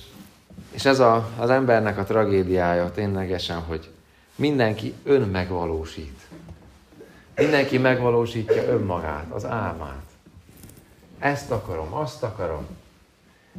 és 0.70 0.84
ez 0.84 0.98
a, 0.98 1.30
az 1.38 1.50
embernek 1.50 1.98
a 1.98 2.04
tragédiája 2.04 2.90
ténylegesen, 2.90 3.60
hogy 3.60 3.90
mindenki 4.34 4.94
önmegvalósít. 5.04 6.26
Mindenki 7.38 7.78
megvalósítja 7.78 8.62
önmagát, 8.62 9.26
az 9.30 9.44
álmát. 9.44 10.02
Ezt 11.18 11.50
akarom, 11.50 11.94
azt 11.94 12.22
akarom. 12.22 12.66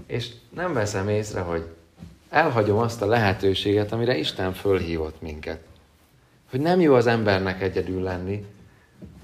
És 0.05 0.29
nem 0.50 0.74
veszem 0.74 1.09
észre, 1.09 1.39
hogy 1.39 1.65
elhagyom 2.29 2.77
azt 2.77 3.01
a 3.01 3.05
lehetőséget, 3.05 3.91
amire 3.91 4.17
Isten 4.17 4.53
fölhívott 4.53 5.21
minket. 5.21 5.59
Hogy 6.50 6.59
nem 6.59 6.79
jó 6.79 6.93
az 6.93 7.07
embernek 7.07 7.62
egyedül 7.62 8.01
lenni, 8.01 8.45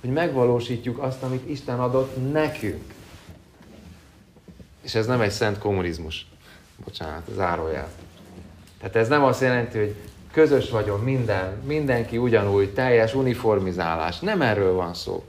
hogy 0.01 0.09
megvalósítjuk 0.09 0.99
azt, 0.99 1.23
amit 1.23 1.49
Isten 1.49 1.79
adott 1.79 2.31
nekünk. 2.31 2.93
És 4.81 4.95
ez 4.95 5.05
nem 5.05 5.21
egy 5.21 5.31
szent 5.31 5.57
kommunizmus. 5.57 6.27
Bocsánat, 6.83 7.23
zárójel. 7.35 7.89
Tehát 8.79 8.95
ez 8.95 9.07
nem 9.07 9.23
azt 9.23 9.41
jelenti, 9.41 9.77
hogy 9.77 9.95
közös 10.35 10.69
vagyon 10.69 10.99
minden, 10.99 11.61
mindenki 11.65 12.17
ugyanúgy, 12.17 12.73
teljes 12.73 13.13
uniformizálás. 13.13 14.19
Nem 14.19 14.41
erről 14.41 14.73
van 14.73 14.93
szó, 14.93 15.23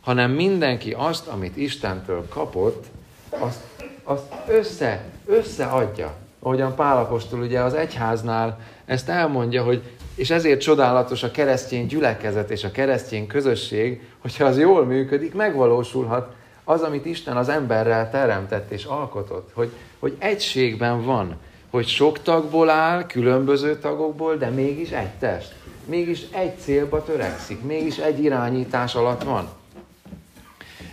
hanem 0.00 0.30
mindenki 0.30 0.92
azt, 0.92 1.26
amit 1.26 1.56
Istentől 1.56 2.28
kapott, 2.28 2.84
azt, 3.28 3.60
azt 4.04 4.22
össze, 4.48 5.04
összeadja. 5.26 6.14
Ahogyan 6.38 6.74
Pálapostól 6.74 7.40
ugye 7.40 7.60
az 7.60 7.74
egyháznál 7.74 8.60
ezt 8.84 9.08
elmondja, 9.08 9.62
hogy 9.64 9.82
és 10.14 10.30
ezért 10.30 10.60
csodálatos 10.60 11.22
a 11.22 11.30
keresztény 11.30 11.86
gyülekezet 11.86 12.50
és 12.50 12.64
a 12.64 12.70
keresztény 12.70 13.26
közösség, 13.26 14.02
hogyha 14.18 14.44
az 14.44 14.58
jól 14.58 14.84
működik, 14.84 15.34
megvalósulhat 15.34 16.34
az, 16.64 16.82
amit 16.82 17.06
Isten 17.06 17.36
az 17.36 17.48
emberrel 17.48 18.10
teremtett 18.10 18.70
és 18.70 18.84
alkotott, 18.84 19.50
hogy, 19.54 19.70
hogy 19.98 20.16
egységben 20.18 21.04
van 21.04 21.36
hogy 21.72 21.86
sok 21.86 22.22
tagból 22.22 22.70
áll, 22.70 23.06
különböző 23.06 23.78
tagokból, 23.78 24.36
de 24.36 24.48
mégis 24.48 24.90
egy 24.90 25.10
test. 25.10 25.54
Mégis 25.84 26.22
egy 26.30 26.58
célba 26.58 27.04
törekszik, 27.04 27.62
mégis 27.62 27.98
egy 27.98 28.22
irányítás 28.24 28.94
alatt 28.94 29.22
van. 29.22 29.48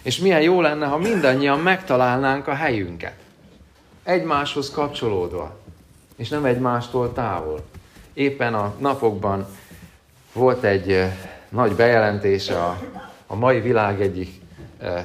És 0.02 0.18
milyen 0.18 0.42
jó 0.42 0.62
lenne, 0.62 0.86
ha 0.86 0.98
mindannyian 0.98 1.60
megtalálnánk 1.60 2.48
a 2.48 2.54
helyünket. 2.54 3.16
Egymáshoz 4.04 4.72
kapcsolódva, 4.72 5.56
és 6.16 6.30
nem 6.30 6.46
egymástól 6.46 7.14
távol. 7.14 7.60
Éppen 8.14 8.54
a 8.54 8.76
napokban 8.78 9.48
volt 10.34 10.64
egy 10.64 11.06
nagy 11.50 11.72
bejelentése 11.72 12.64
a, 12.64 12.80
a 13.28 13.36
mai 13.36 13.62
világ 13.62 14.02
egyik 14.02 14.42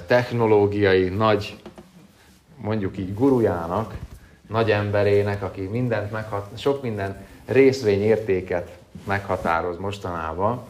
technológiai 0.06 1.08
nagy, 1.08 1.56
mondjuk 2.56 2.98
így 2.98 3.14
gurujának, 3.14 3.94
nagy 4.48 4.70
emberének, 4.70 5.42
aki 5.42 5.60
mindent 5.60 6.10
meghat, 6.10 6.58
sok 6.58 6.82
minden 6.82 7.26
részvényértéket 7.46 8.70
meghatároz 9.04 9.78
mostanában, 9.78 10.62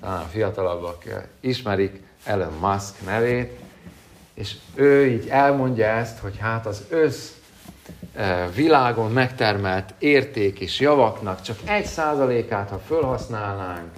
talán 0.00 0.20
a 0.20 0.26
fiatalabbak 0.30 1.04
ismerik 1.40 2.02
Elon 2.24 2.52
Musk 2.60 3.04
nevét, 3.04 3.58
és 4.34 4.54
ő 4.74 5.06
így 5.06 5.28
elmondja 5.28 5.86
ezt, 5.86 6.18
hogy 6.18 6.38
hát 6.38 6.66
az 6.66 6.84
össz 6.88 7.30
e, 8.14 8.48
világon 8.54 9.12
megtermelt 9.12 9.94
érték 9.98 10.60
és 10.60 10.80
javaknak 10.80 11.42
csak 11.42 11.56
egy 11.64 11.84
százalékát, 11.84 12.68
ha 12.68 12.78
felhasználnánk, 12.78 13.88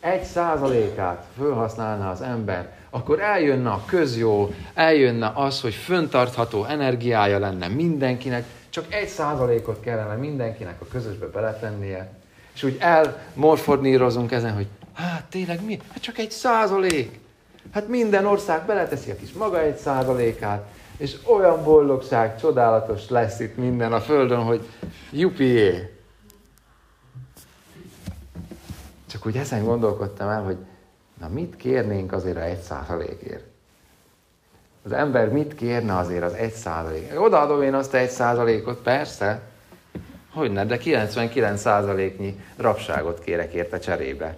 egy 0.00 0.22
százalékát 0.22 1.24
felhasználna 1.38 2.10
az 2.10 2.20
ember, 2.20 2.74
akkor 2.90 3.20
eljönne 3.20 3.70
a 3.70 3.82
közjó, 3.86 4.54
eljönne 4.74 5.32
az, 5.34 5.60
hogy 5.60 5.74
föntartható 5.74 6.64
energiája 6.64 7.38
lenne 7.38 7.68
mindenkinek, 7.68 8.44
csak 8.76 8.94
egy 8.94 9.08
százalékot 9.08 9.80
kellene 9.80 10.14
mindenkinek 10.14 10.80
a 10.80 10.86
közösbe 10.86 11.26
beletennie, 11.26 12.12
és 12.54 12.62
úgy 12.62 12.76
elmorfodnírozunk 12.80 14.32
ezen, 14.32 14.54
hogy 14.54 14.66
hát 14.92 15.24
tényleg 15.24 15.64
mi? 15.64 15.80
Hát 15.92 16.02
csak 16.02 16.18
egy 16.18 16.30
százalék. 16.30 17.18
Hát 17.72 17.88
minden 17.88 18.26
ország 18.26 18.66
beleteszi 18.66 19.10
a 19.10 19.16
kis 19.16 19.32
maga 19.32 19.60
egy 19.60 19.76
százalékát, 19.76 20.66
és 20.96 21.16
olyan 21.24 21.64
boldogság, 21.64 22.40
csodálatos 22.40 23.08
lesz 23.08 23.40
itt 23.40 23.56
minden 23.56 23.92
a 23.92 24.00
Földön, 24.00 24.42
hogy 24.42 24.68
jupié. 25.12 25.96
Csak 29.06 29.26
úgy 29.26 29.36
ezen 29.36 29.64
gondolkodtam 29.64 30.28
el, 30.28 30.42
hogy 30.42 30.56
na 31.20 31.28
mit 31.28 31.56
kérnénk 31.56 32.12
azért 32.12 32.36
a 32.36 32.42
egy 32.42 32.60
százalékért? 32.60 33.55
Az 34.86 34.92
ember 34.92 35.28
mit 35.28 35.54
kérne 35.54 35.96
azért 35.96 36.22
az 36.22 36.32
egy 36.32 36.52
százalék? 36.52 37.20
Odaadom 37.20 37.62
én 37.62 37.74
azt 37.74 37.94
a 37.94 37.96
egy 37.96 38.10
százalékot, 38.10 38.78
persze. 38.82 39.40
Hogy 40.32 40.52
ne, 40.52 40.64
de 40.64 40.76
99 40.76 41.60
százaléknyi 41.60 42.40
rabságot 42.56 43.20
kérek 43.20 43.52
érte 43.52 43.78
cserébe. 43.78 44.36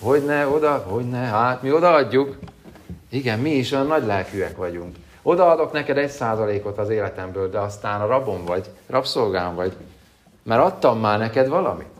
Hogy 0.00 0.24
ne, 0.24 0.46
oda, 0.46 0.84
hogy 0.88 1.08
ne, 1.08 1.18
hát 1.18 1.62
mi 1.62 1.72
odaadjuk. 1.72 2.36
Igen, 3.08 3.38
mi 3.38 3.50
is 3.50 3.72
olyan 3.72 3.86
nagy 3.86 4.06
lelkűek 4.06 4.56
vagyunk. 4.56 4.96
Odaadok 5.22 5.72
neked 5.72 5.98
egy 5.98 6.10
százalékot 6.10 6.78
az 6.78 6.88
életemből, 6.88 7.50
de 7.50 7.58
aztán 7.58 8.00
a 8.00 8.06
rabom 8.06 8.44
vagy, 8.44 8.70
rabszolgám 8.86 9.54
vagy, 9.54 9.76
mert 10.42 10.62
adtam 10.62 11.00
már 11.00 11.18
neked 11.18 11.48
valamit. 11.48 11.90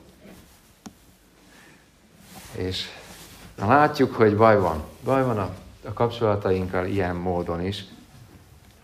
És 2.52 2.88
látjuk, 3.58 4.14
hogy 4.14 4.36
baj 4.36 4.58
van. 4.58 4.82
Baj 5.04 5.24
van 5.24 5.38
a, 5.38 5.50
a 5.84 5.92
kapcsolatainkkal 5.92 6.86
ilyen 6.86 7.16
módon 7.16 7.66
is. 7.66 7.84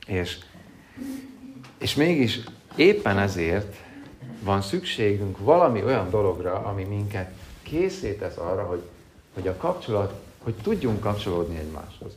És, 0.06 0.38
és 1.78 1.94
mégis 1.94 2.40
éppen 2.76 3.18
ezért 3.18 3.76
van 4.42 4.62
szükségünk 4.62 5.38
valami 5.38 5.84
olyan 5.84 6.10
dologra, 6.10 6.52
ami 6.52 6.84
minket 6.84 7.32
készítesz 7.62 8.36
arra, 8.36 8.62
hogy, 8.62 8.82
hogy 9.34 9.48
a 9.48 9.56
kapcsolat, 9.56 10.20
hogy 10.38 10.54
tudjunk 10.54 11.00
kapcsolódni 11.00 11.58
egymáshoz. 11.58 12.12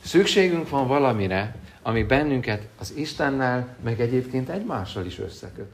Szükségünk 0.00 0.68
van 0.68 0.86
valamire, 0.86 1.56
ami 1.82 2.02
bennünket 2.02 2.68
az 2.78 2.92
Istennel, 2.96 3.76
meg 3.84 4.00
egyébként 4.00 4.48
egymással 4.48 5.04
is 5.06 5.18
összeköt. 5.18 5.70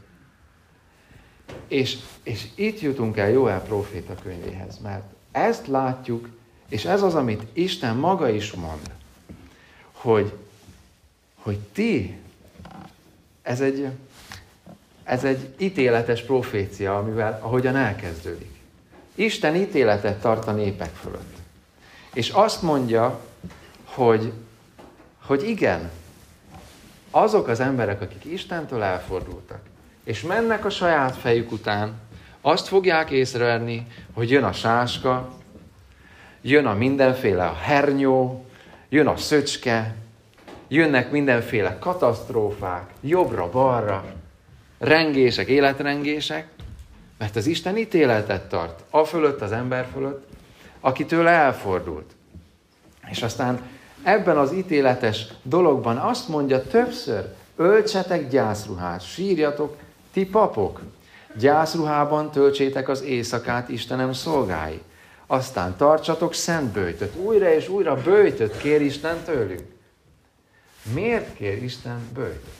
És, 1.68 1.98
és 2.22 2.48
itt 2.54 2.80
jutunk 2.80 3.16
el 3.16 3.30
Jóel 3.30 3.62
proféta 3.62 4.14
könyvéhez, 4.22 4.78
mert 4.78 5.04
ezt 5.30 5.66
látjuk, 5.66 6.28
és 6.68 6.84
ez 6.84 7.02
az, 7.02 7.14
amit 7.14 7.42
Isten 7.52 7.96
maga 7.96 8.28
is 8.28 8.52
mond, 8.52 8.90
hogy, 9.92 10.32
hogy 11.34 11.58
ti, 11.58 12.18
ez 13.42 13.60
egy, 13.60 13.88
ez 15.04 15.24
egy 15.24 15.54
ítéletes 15.58 16.22
profécia, 16.22 16.98
amivel, 16.98 17.38
ahogyan 17.42 17.76
elkezdődik. 17.76 18.56
Isten 19.14 19.54
ítéletet 19.54 20.20
tart 20.20 20.46
a 20.46 20.52
népek 20.52 20.94
fölött. 20.94 21.36
És 22.12 22.30
azt 22.30 22.62
mondja, 22.62 23.20
hogy, 23.84 24.32
hogy 25.22 25.48
igen, 25.48 25.90
azok 27.10 27.48
az 27.48 27.60
emberek, 27.60 28.00
akik 28.00 28.24
Istentől 28.24 28.82
elfordultak, 28.82 29.60
és 30.04 30.22
mennek 30.22 30.64
a 30.64 30.70
saját 30.70 31.16
fejük 31.16 31.52
után, 31.52 32.00
azt 32.40 32.68
fogják 32.68 33.10
észrevenni, 33.10 33.86
hogy 34.12 34.30
jön 34.30 34.44
a 34.44 34.52
sáska, 34.52 35.36
jön 36.48 36.66
a 36.66 36.74
mindenféle 36.74 37.46
a 37.46 37.54
hernyó, 37.54 38.44
jön 38.88 39.06
a 39.06 39.16
szöcske, 39.16 39.94
jönnek 40.68 41.10
mindenféle 41.10 41.78
katasztrófák, 41.78 42.90
jobbra-balra, 43.00 44.04
rengések, 44.78 45.48
életrengések, 45.48 46.48
mert 47.18 47.36
az 47.36 47.46
Isten 47.46 47.76
ítéletet 47.76 48.48
tart, 48.48 48.84
a 48.90 49.04
fölött, 49.04 49.40
az 49.40 49.52
ember 49.52 49.88
fölött, 49.92 50.26
akitől 50.80 51.28
elfordult. 51.28 52.10
És 53.10 53.22
aztán 53.22 53.60
ebben 54.02 54.36
az 54.36 54.52
ítéletes 54.52 55.26
dologban 55.42 55.96
azt 55.96 56.28
mondja 56.28 56.62
többször, 56.62 57.34
öltsetek 57.56 58.28
gyászruhát, 58.28 59.06
sírjatok, 59.06 59.76
ti 60.12 60.26
papok, 60.26 60.80
gyászruhában 61.38 62.30
töltsétek 62.30 62.88
az 62.88 63.02
éjszakát 63.02 63.68
Istenem 63.68 64.12
szolgái. 64.12 64.80
Aztán 65.30 65.76
tartsatok 65.76 66.34
szent 66.34 66.72
bőjtöt. 66.72 67.16
Újra 67.16 67.52
és 67.52 67.68
újra 67.68 68.02
bőjtöt 68.02 68.56
kér 68.56 68.80
Isten 68.80 69.22
tőlünk. 69.24 69.66
Miért 70.92 71.34
kér 71.34 71.62
Isten 71.62 72.08
bőjtöt? 72.14 72.54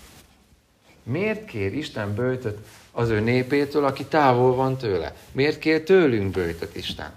Miért 1.02 1.44
kér 1.44 1.74
Isten 1.74 2.14
bőjtöt 2.14 2.59
az 2.92 3.09
ő 3.09 3.20
népétől, 3.20 3.85
aki 3.85 4.04
távol 4.04 4.54
van 4.54 4.76
tőle? 4.76 5.14
Miért 5.33 5.59
kér 5.59 5.83
tőlünk 5.83 6.31
bőjtöt 6.31 6.76
Isten? 6.76 7.11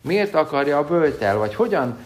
Miért 0.00 0.34
akarja 0.34 0.78
a 0.78 0.84
bőjtel, 0.84 1.36
vagy 1.36 1.54
hogyan 1.54 1.98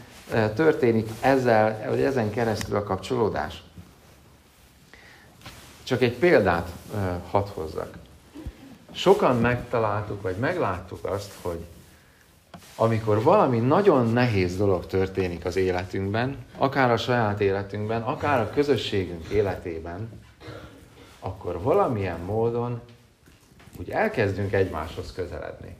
történik 0.55 1.09
ezzel, 1.21 1.87
vagy 1.89 2.03
ezen 2.03 2.31
keresztül 2.31 2.77
a 2.77 2.83
kapcsolódás? 2.83 3.63
Csak 5.83 6.03
egy 6.03 6.15
példát 6.15 6.69
hadd 7.31 7.47
hozzak. 7.55 7.95
Sokan 8.93 9.37
megtaláltuk, 9.37 10.23
vagy 10.23 10.37
megláttuk 10.37 11.05
azt, 11.05 11.33
hogy 11.43 11.59
amikor 12.77 13.23
valami 13.23 13.59
nagyon 13.59 14.13
nehéz 14.13 14.57
dolog 14.57 14.87
történik 14.87 15.45
az 15.45 15.57
életünkben, 15.57 16.37
akár 16.57 16.91
a 16.91 16.97
saját 16.97 17.41
életünkben, 17.41 18.03
akár 18.03 18.41
a 18.41 18.51
közösségünk 18.51 19.29
életében, 19.29 20.23
akkor 21.21 21.63
valamilyen 21.63 22.21
módon 22.21 22.81
úgy 23.79 23.91
elkezdünk 23.91 24.53
egymáshoz 24.53 25.13
közeledni. 25.13 25.77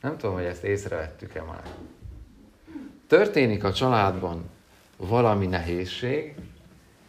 Nem 0.00 0.16
tudom, 0.16 0.34
hogy 0.34 0.44
ezt 0.44 0.64
észrevettük-e 0.64 1.42
már. 1.42 1.62
Történik 3.06 3.64
a 3.64 3.72
családban 3.72 4.50
valami 4.96 5.46
nehézség, 5.46 6.34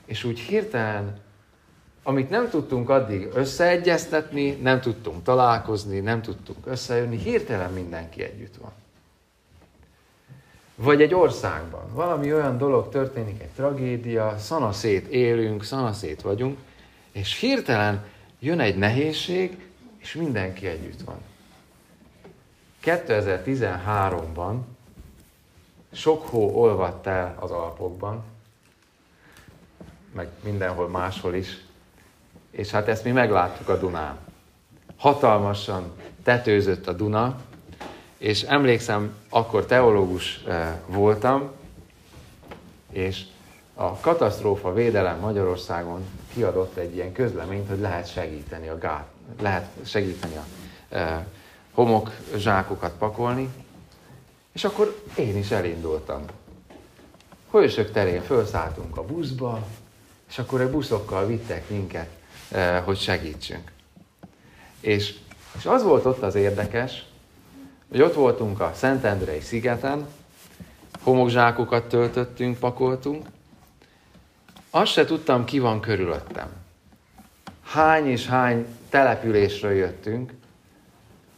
és 0.05 0.23
úgy 0.23 0.39
hirtelen, 0.39 1.19
amit 2.09 2.29
nem 2.29 2.49
tudtunk 2.49 2.89
addig 2.89 3.29
összeegyeztetni, 3.33 4.51
nem 4.51 4.81
tudtunk 4.81 5.23
találkozni, 5.23 5.99
nem 5.99 6.21
tudtunk 6.21 6.57
összejönni, 6.65 7.17
hirtelen 7.17 7.73
mindenki 7.73 8.23
együtt 8.23 8.55
van. 8.55 8.71
Vagy 10.75 11.01
egy 11.01 11.13
országban 11.13 11.93
valami 11.93 12.33
olyan 12.33 12.57
dolog 12.57 12.89
történik, 12.89 13.41
egy 13.41 13.49
tragédia, 13.49 14.35
szanaszét 14.37 15.07
élünk, 15.07 15.63
szanaszét 15.63 16.21
vagyunk, 16.21 16.57
és 17.11 17.39
hirtelen 17.39 18.05
jön 18.39 18.59
egy 18.59 18.77
nehézség, 18.77 19.65
és 19.97 20.13
mindenki 20.13 20.67
együtt 20.67 21.01
van. 21.01 21.17
2013-ban 22.83 24.55
sok 25.91 26.27
hó 26.27 26.61
olvadt 26.61 27.07
el 27.07 27.35
az 27.39 27.51
Alpokban, 27.51 28.23
meg 30.11 30.27
mindenhol 30.43 30.87
máshol 30.87 31.35
is, 31.35 31.67
és 32.59 32.71
hát 32.71 32.87
ezt 32.87 33.03
mi 33.03 33.11
megláttuk 33.11 33.69
a 33.69 33.77
Dunán. 33.77 34.17
Hatalmasan 34.97 35.91
tetőzött 36.23 36.87
a 36.87 36.93
Duna, 36.93 37.39
és 38.17 38.43
emlékszem, 38.43 39.15
akkor 39.29 39.65
teológus 39.65 40.43
eh, 40.47 40.73
voltam, 40.87 41.51
és 42.91 43.23
a 43.73 43.95
katasztrófa 43.99 44.73
védelem 44.73 45.19
Magyarországon 45.19 46.05
kiadott 46.33 46.77
egy 46.77 46.95
ilyen 46.95 47.11
közleményt, 47.11 47.69
hogy 47.69 47.79
lehet 47.79 48.11
segíteni 48.11 48.67
a 48.67 48.77
gát, 48.77 49.07
lehet 49.41 49.67
segíteni 49.85 50.35
a 50.35 50.43
e, 50.95 51.25
homokzsákokat 51.73 52.91
pakolni, 52.97 53.49
és 54.51 54.63
akkor 54.63 55.03
én 55.15 55.37
is 55.37 55.51
elindultam. 55.51 56.21
Hősök 57.51 57.91
terén 57.91 58.21
felszálltunk 58.21 58.97
a 58.97 59.05
buszba, 59.05 59.67
és 60.29 60.39
akkor 60.39 60.61
a 60.61 60.69
buszokkal 60.69 61.25
vittek 61.25 61.69
minket, 61.69 62.18
hogy 62.83 62.97
segítsünk. 62.97 63.71
És, 64.79 65.13
és 65.57 65.65
az 65.65 65.83
volt 65.83 66.05
ott 66.05 66.21
az 66.21 66.35
érdekes, 66.35 67.05
hogy 67.89 68.01
ott 68.01 68.13
voltunk 68.13 68.59
a 68.59 68.71
Szentendrei 68.75 69.39
szigeten, 69.39 70.07
homokzsákokat 71.03 71.89
töltöttünk, 71.89 72.57
pakoltunk, 72.57 73.25
azt 74.69 74.91
se 74.91 75.05
tudtam, 75.05 75.45
ki 75.45 75.59
van 75.59 75.79
körülöttem. 75.79 76.49
Hány 77.63 78.07
és 78.07 78.27
hány 78.27 78.65
településről 78.89 79.71
jöttünk, 79.71 80.33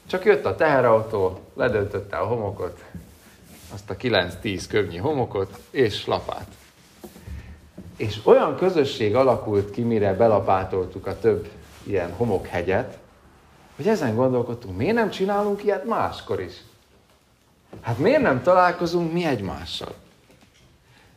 csak 0.07 0.25
jött 0.25 0.45
a 0.45 0.55
teherautó, 0.55 1.39
ledöntötte 1.53 2.17
a 2.17 2.25
homokot, 2.25 2.83
azt 3.73 3.89
a 3.89 3.95
9-10 3.95 4.65
köbnyi 4.69 4.97
homokot, 4.97 5.59
és 5.69 6.05
lapát. 6.05 6.47
És 8.01 8.19
olyan 8.23 8.55
közösség 8.55 9.15
alakult 9.15 9.71
ki, 9.71 9.81
mire 9.81 10.13
belapátoltuk 10.13 11.07
a 11.07 11.19
több 11.19 11.49
ilyen 11.83 12.13
homokhegyet, 12.17 12.97
hogy 13.75 13.87
ezen 13.87 14.15
gondolkodtunk, 14.15 14.77
miért 14.77 14.95
nem 14.95 15.09
csinálunk 15.09 15.63
ilyet 15.63 15.85
máskor 15.85 16.41
is? 16.41 16.53
Hát 17.81 17.97
miért 17.97 18.21
nem 18.21 18.41
találkozunk 18.43 19.13
mi 19.13 19.25
egymással? 19.25 19.93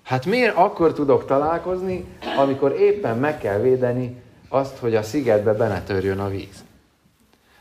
Hát 0.02 0.26
miért 0.26 0.56
akkor 0.56 0.92
tudok 0.92 1.26
találkozni, 1.26 2.04
amikor 2.36 2.72
éppen 2.72 3.18
meg 3.18 3.38
kell 3.38 3.58
védeni 3.58 4.22
azt, 4.48 4.78
hogy 4.78 4.94
a 4.94 5.02
szigetbe 5.02 5.52
be 5.52 5.68
ne 5.68 5.82
törjön 5.82 6.18
a 6.18 6.28
víz? 6.28 6.64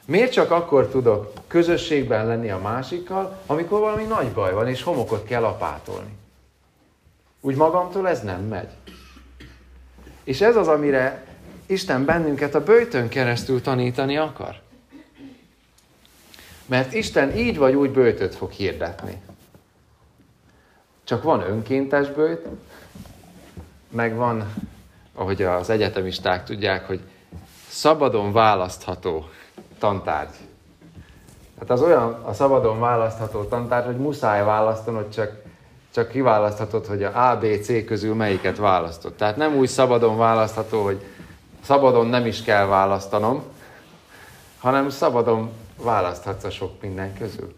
Miért 0.06 0.32
csak 0.32 0.52
akkor 0.52 0.88
tudok 0.88 1.34
közösségben 1.48 2.28
lenni 2.28 2.50
a 2.50 2.60
másikkal, 2.60 3.38
amikor 3.46 3.80
valami 3.80 4.04
nagy 4.04 4.32
baj 4.32 4.54
van, 4.54 4.68
és 4.68 4.84
homokot 4.84 5.26
kell 5.26 5.44
apátolni? 5.44 6.18
Úgy 7.42 7.56
magamtól 7.56 8.08
ez 8.08 8.22
nem 8.22 8.42
megy. 8.42 8.70
És 10.24 10.42
ez 10.42 10.56
az, 10.56 10.68
amire 10.68 11.26
Isten 11.66 12.06
bennünket 12.06 12.56
a 12.56 12.64
bőjtön 12.64 13.08
keresztül 13.08 13.62
tanítani 13.62 14.18
akar. 14.18 14.62
Mert 16.66 16.94
Isten 16.94 17.38
így 17.38 17.58
vagy 17.58 17.76
úgy 17.76 17.90
bőjtöt 17.90 18.36
fog 18.36 18.52
hirdetni. 18.52 19.22
Csak 21.04 21.24
van 21.24 21.42
önkéntes 21.42 22.10
bőjt, 22.10 22.46
meg 23.90 24.16
van, 24.16 24.54
ahogy 25.14 25.42
az 25.42 25.70
egyetemisták 25.70 26.44
tudják, 26.44 26.88
hogy 26.88 27.02
szabadon 27.68 28.32
választható 28.32 29.30
tantárgy. 29.80 30.36
Hát 31.60 31.70
az 31.70 31.82
olyan 31.82 32.14
a 32.24 32.34
szabadon 32.34 32.80
választható 32.80 33.44
tantárgy, 33.44 33.86
hogy 33.86 33.98
muszáj 33.98 34.44
választanod, 34.44 35.10
csak, 35.10 35.43
csak 35.94 36.10
kiválaszthatod, 36.10 36.86
hogy 36.86 37.04
a 37.04 37.30
A, 37.30 37.38
B, 37.38 37.46
C 37.62 37.86
közül 37.86 38.16
melyiket 38.16 38.58
választod. 38.58 39.14
Tehát 39.14 39.36
nem 39.38 39.56
úgy 39.56 39.68
szabadon 39.68 40.18
választható, 40.18 40.84
hogy 40.84 41.06
szabadon 41.64 42.08
nem 42.08 42.26
is 42.26 42.42
kell 42.42 42.66
választanom, 42.66 43.44
hanem 44.60 44.90
szabadon 44.90 45.52
választhatsz 45.78 46.44
a 46.44 46.50
sok 46.50 46.82
minden 46.82 47.14
közül. 47.14 47.56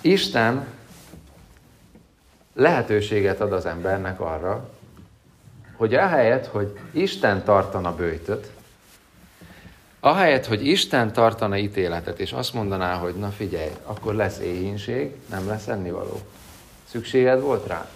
Isten 0.00 0.66
lehetőséget 2.54 3.40
ad 3.40 3.52
az 3.52 3.66
embernek 3.66 4.20
arra, 4.20 4.68
hogy 5.76 5.94
ahelyett, 5.94 6.46
hogy 6.46 6.78
Isten 6.90 7.44
tartana 7.44 7.94
bőjtöt, 7.94 8.50
ahelyett, 10.04 10.46
hogy 10.46 10.66
Isten 10.66 11.12
tartana 11.12 11.56
ítéletet, 11.56 12.18
és 12.18 12.32
azt 12.32 12.54
mondaná, 12.54 12.96
hogy 12.96 13.14
na 13.14 13.30
figyelj, 13.30 13.70
akkor 13.84 14.14
lesz 14.14 14.38
éhínség, 14.38 15.14
nem 15.30 15.46
lesz 15.46 15.66
ennivaló. 15.68 16.20
Szükséged 16.84 17.40
volt 17.40 17.66
rá? 17.66 17.88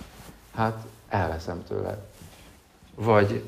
Hát 0.55 0.87
elveszem 1.09 1.65
tőled. 1.69 1.99
Vagy, 2.95 3.43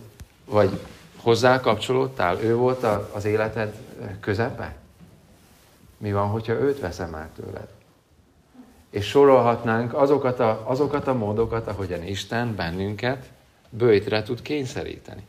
vagy 0.45 0.81
hozzá 1.17 1.61
kapcsolódtál? 1.61 2.41
Ő 2.41 2.55
volt 2.55 2.87
az 3.13 3.25
életed 3.25 3.75
közepe? 4.21 4.75
Mi 5.97 6.13
van, 6.13 6.29
hogyha 6.29 6.53
őt 6.53 6.81
veszem 6.81 7.15
el 7.15 7.29
tőled? 7.37 7.69
És 8.91 9.07
sorolhatnánk 9.07 9.95
azokat 9.95 10.41
a, 10.41 10.63
azokat 10.67 11.07
a 11.07 11.15
módokat, 11.15 11.67
ahogyan 11.67 12.03
Isten 12.03 12.55
bennünket 12.55 13.29
bőjtre 13.71 14.23
tud 14.23 14.43
kényszeríteni. 14.43 15.27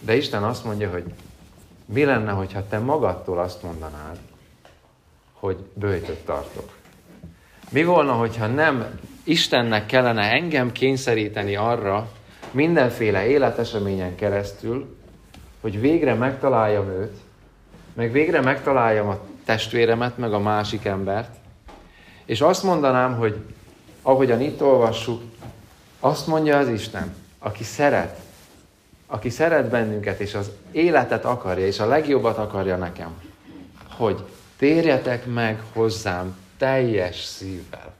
De 0.00 0.16
Isten 0.16 0.42
azt 0.42 0.64
mondja, 0.64 0.90
hogy 0.90 1.04
mi 1.84 2.04
lenne, 2.04 2.30
hogyha 2.30 2.68
te 2.68 2.78
magadtól 2.78 3.38
azt 3.38 3.62
mondanád, 3.62 4.18
hogy 5.32 5.56
bőjtöt 5.74 6.24
tartok? 6.24 6.70
Mi 7.70 7.84
volna, 7.84 8.12
hogyha 8.12 8.46
nem 8.46 9.00
Istennek 9.24 9.86
kellene 9.86 10.30
engem 10.30 10.72
kényszeríteni 10.72 11.56
arra, 11.56 12.08
mindenféle 12.50 13.26
életeseményen 13.26 14.14
keresztül, 14.14 14.96
hogy 15.60 15.80
végre 15.80 16.14
megtaláljam 16.14 16.88
őt, 16.88 17.16
meg 17.92 18.12
végre 18.12 18.40
megtaláljam 18.40 19.08
a 19.08 19.18
testvéremet, 19.44 20.18
meg 20.18 20.32
a 20.32 20.38
másik 20.38 20.84
embert, 20.84 21.36
és 22.24 22.40
azt 22.40 22.62
mondanám, 22.62 23.16
hogy 23.16 23.36
ahogyan 24.02 24.40
itt 24.40 24.62
olvassuk, 24.62 25.22
azt 26.00 26.26
mondja 26.26 26.58
az 26.58 26.68
Isten, 26.68 27.14
aki 27.38 27.64
szeret, 27.64 28.18
aki 29.12 29.30
szeret 29.30 29.68
bennünket, 29.68 30.20
és 30.20 30.34
az 30.34 30.50
életet 30.70 31.24
akarja, 31.24 31.66
és 31.66 31.78
a 31.78 31.86
legjobbat 31.86 32.38
akarja 32.38 32.76
nekem, 32.76 33.22
hogy 33.88 34.24
térjetek 34.56 35.26
meg 35.26 35.62
hozzám 35.72 36.36
teljes 36.56 37.24
szívvel. 37.24 37.94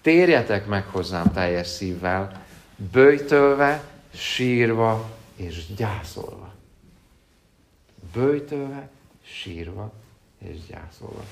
Térjetek 0.00 0.66
meg 0.66 0.86
hozzám 0.86 1.32
teljes 1.32 1.66
szívvel, 1.66 2.44
bőjtölve, 2.92 3.82
sírva 4.14 5.10
és 5.36 5.74
gyászolva. 5.74 6.52
Bőjtölve, 8.12 8.88
sírva 9.22 9.92
és 10.38 10.56
gyászolva. 10.68 11.24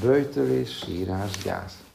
Bőjtölés, 0.00 0.78
sírás, 0.78 1.30
gyász. 1.44 1.85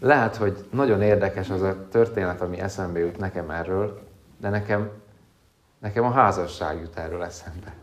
Lehet, 0.00 0.36
hogy 0.36 0.66
nagyon 0.70 1.02
érdekes 1.02 1.50
az 1.50 1.62
a 1.62 1.88
történet, 1.88 2.40
ami 2.40 2.58
eszembe 2.58 2.98
jut 2.98 3.18
nekem 3.18 3.50
erről, 3.50 4.00
de 4.36 4.48
nekem, 4.48 4.90
nekem 5.78 6.04
a 6.04 6.10
házasság 6.10 6.80
jut 6.80 6.96
erről 6.96 7.24
eszembe. 7.24 7.74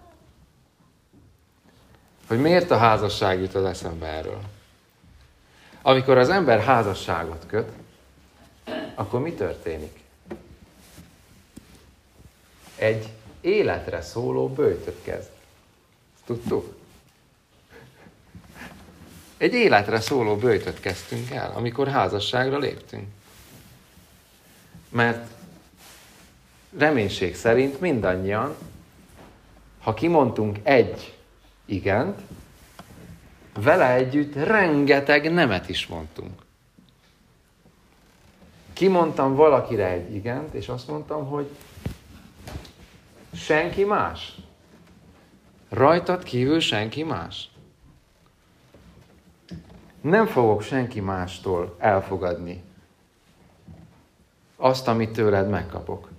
Hogy 2.27 2.41
miért 2.41 2.71
a 2.71 2.77
házasság 2.77 3.39
jut 3.39 3.55
az 3.55 3.65
eszembe 3.65 4.07
erről? 4.07 4.39
Amikor 5.81 6.17
az 6.17 6.29
ember 6.29 6.59
házasságot 6.59 7.45
köt, 7.47 7.69
akkor 8.95 9.19
mi 9.19 9.33
történik? 9.33 10.03
Egy 12.75 13.09
életre 13.41 14.01
szóló 14.01 14.49
bőjtöt 14.49 15.03
kezd. 15.03 15.29
Tudtuk? 16.25 16.75
Egy 19.37 19.53
életre 19.53 19.99
szóló 19.99 20.35
bőjtöt 20.35 20.79
kezdtünk 20.79 21.31
el, 21.31 21.51
amikor 21.55 21.87
házasságra 21.87 22.57
léptünk. 22.57 23.07
Mert 24.89 25.27
reménység 26.77 27.35
szerint 27.35 27.79
mindannyian, 27.79 28.55
ha 29.81 29.93
kimondtunk 29.93 30.57
egy 30.63 31.17
igent, 31.65 32.19
vele 33.53 33.93
együtt 33.93 34.35
rengeteg 34.35 35.33
nemet 35.33 35.69
is 35.69 35.87
mondtunk. 35.87 36.41
Kimondtam 38.73 39.35
valakire 39.35 39.87
egy 39.87 40.15
igent, 40.15 40.53
és 40.53 40.67
azt 40.67 40.87
mondtam, 40.87 41.25
hogy 41.25 41.49
senki 43.33 43.83
más. 43.83 44.35
Rajtad 45.69 46.23
kívül 46.23 46.59
senki 46.59 47.03
más. 47.03 47.49
Nem 50.05 50.25
fogok 50.25 50.61
senki 50.61 50.99
mástól 50.99 51.75
elfogadni 51.77 52.63
azt, 54.55 54.87
amit 54.87 55.13
tőled 55.13 55.49
megkapok. 55.49 56.09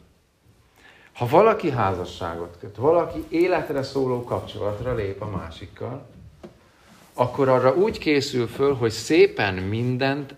Ha 1.12 1.26
valaki 1.26 1.70
házasságot 1.70 2.56
köt, 2.60 2.76
valaki 2.76 3.24
életre 3.28 3.82
szóló 3.82 4.24
kapcsolatra 4.24 4.94
lép 4.94 5.22
a 5.22 5.30
másikkal, 5.30 6.06
akkor 7.14 7.48
arra 7.48 7.74
úgy 7.74 7.98
készül 7.98 8.46
föl, 8.46 8.74
hogy 8.74 8.90
szépen 8.90 9.54
mindent 9.54 10.34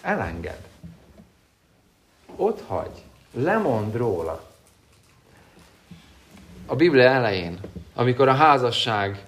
elenged. 0.00 0.68
Ott 2.36 2.62
hagy. 2.66 3.02
Lemond 3.32 3.94
róla. 3.94 4.50
A 6.66 6.76
Biblia 6.76 7.08
elején, 7.08 7.60
amikor 7.94 8.28
a 8.28 8.34
házasságról 8.34 9.26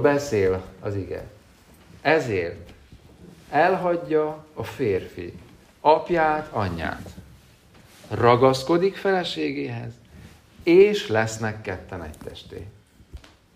beszél 0.00 0.62
az 0.80 0.94
ige, 0.94 1.38
ezért 2.00 2.72
elhagyja 3.50 4.44
a 4.54 4.64
férfi 4.64 5.32
apját, 5.80 6.48
anyját, 6.52 7.10
ragaszkodik 8.08 8.96
feleségéhez, 8.96 9.92
és 10.62 11.08
lesznek 11.08 11.60
ketten 11.60 12.02
egy 12.02 12.18
testé. 12.24 12.66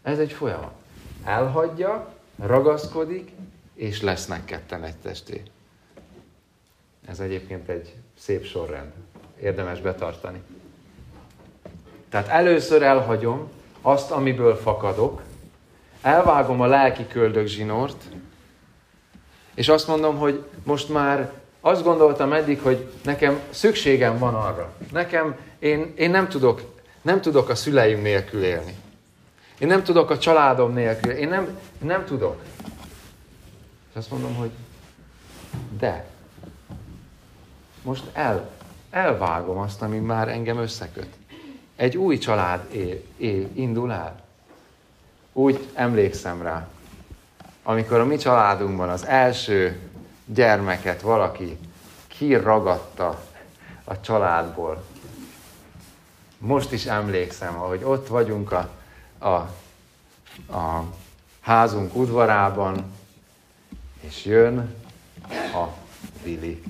Ez 0.03 0.19
egy 0.19 0.33
folyamat 0.33 0.83
elhagyja, 1.25 2.15
ragaszkodik, 2.39 3.31
és 3.75 4.03
lesznek 4.03 4.45
ketten 4.45 4.85
egy 4.85 4.97
testé. 4.97 5.43
Ez 7.07 7.21
egyébként 7.21 7.69
egy 7.69 7.95
szép 8.19 8.45
sorrend. 8.45 8.93
Érdemes 9.41 9.81
betartani. 9.81 10.43
Tehát 12.09 12.29
először 12.29 12.83
elhagyom 12.83 13.51
azt, 13.83 14.11
amiből 14.11 14.57
fakadok, 14.57 15.23
elvágom 16.03 16.61
a 16.61 16.67
lelki 16.67 17.07
köldögzsinort, 17.07 18.05
és 19.55 19.69
azt 19.69 19.87
mondom, 19.87 20.17
hogy 20.17 20.45
most 20.63 20.89
már 20.89 21.33
azt 21.61 21.83
gondoltam 21.83 22.33
eddig, 22.33 22.61
hogy 22.61 22.91
nekem 23.03 23.41
szükségem 23.51 24.19
van 24.19 24.35
arra. 24.35 24.73
Nekem, 24.93 25.37
én, 25.59 25.93
én 25.97 26.11
nem, 26.11 26.29
tudok, 26.29 26.63
nem 27.03 27.21
tudok 27.21 27.49
a 27.49 27.55
szüleim 27.55 28.03
nélkül 28.03 28.45
élni. 28.45 28.75
Én 29.59 29.69
nem 29.69 29.83
tudok 29.83 30.11
a 30.11 30.19
családom 30.19 30.73
nélkül. 30.73 31.11
Én 31.11 31.29
nem, 31.29 31.59
nem 31.79 32.05
tudok. 32.05 32.43
És 33.91 33.97
azt 33.97 34.11
mondom, 34.11 34.35
hogy 34.35 34.51
de. 35.79 36.07
Most 37.83 38.05
el, 38.13 38.51
elvágom 38.91 39.59
azt, 39.59 39.83
ami 39.83 39.99
már 39.99 40.29
engem 40.29 40.59
összeköt. 40.59 41.09
Egy 41.77 41.97
új 41.97 42.19
család 42.19 42.75
él, 42.75 43.03
él, 43.17 43.49
indul 43.55 43.93
el. 43.93 44.23
Úgy 45.33 45.67
emlékszem 45.75 46.43
rá, 46.43 46.69
amikor 47.67 47.99
a 48.01 48.05
mi 48.05 48.17
családunkban 48.17 48.89
az 48.89 49.07
első 49.07 49.81
gyermeket 50.27 51.01
valaki 51.01 51.59
kiragadta 52.07 53.23
a 53.85 54.01
családból. 54.01 54.85
Most 56.39 56.73
is 56.73 56.87
emlékszem, 56.87 57.55
ahogy 57.55 57.85
ott 57.85 58.09
vagyunk 58.09 58.53
a, 58.53 58.71
a, 59.19 59.29
a 60.57 60.85
házunk 61.41 61.97
udvarában, 61.97 62.93
és 64.01 64.25
jön 64.25 64.75
a 65.55 65.67
Vili. 66.23 66.63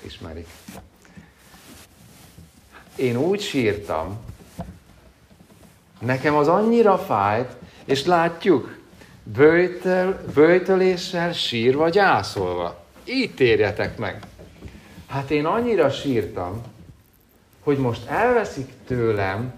Ismerik. 0.00 0.48
Én 2.96 3.16
úgy 3.16 3.40
sírtam, 3.40 4.18
nekem 5.98 6.34
az 6.34 6.48
annyira 6.48 6.98
fájt, 6.98 7.56
és 7.84 8.04
látjuk, 8.04 8.81
bőjtöl, 9.22 10.24
bőjtöléssel 10.34 11.32
sírva 11.32 11.88
gyászolva. 11.88 12.84
Így 13.04 13.34
térjetek 13.34 13.98
meg. 13.98 14.22
Hát 15.06 15.30
én 15.30 15.46
annyira 15.46 15.90
sírtam, 15.90 16.62
hogy 17.60 17.78
most 17.78 18.06
elveszik 18.06 18.68
tőlem 18.86 19.54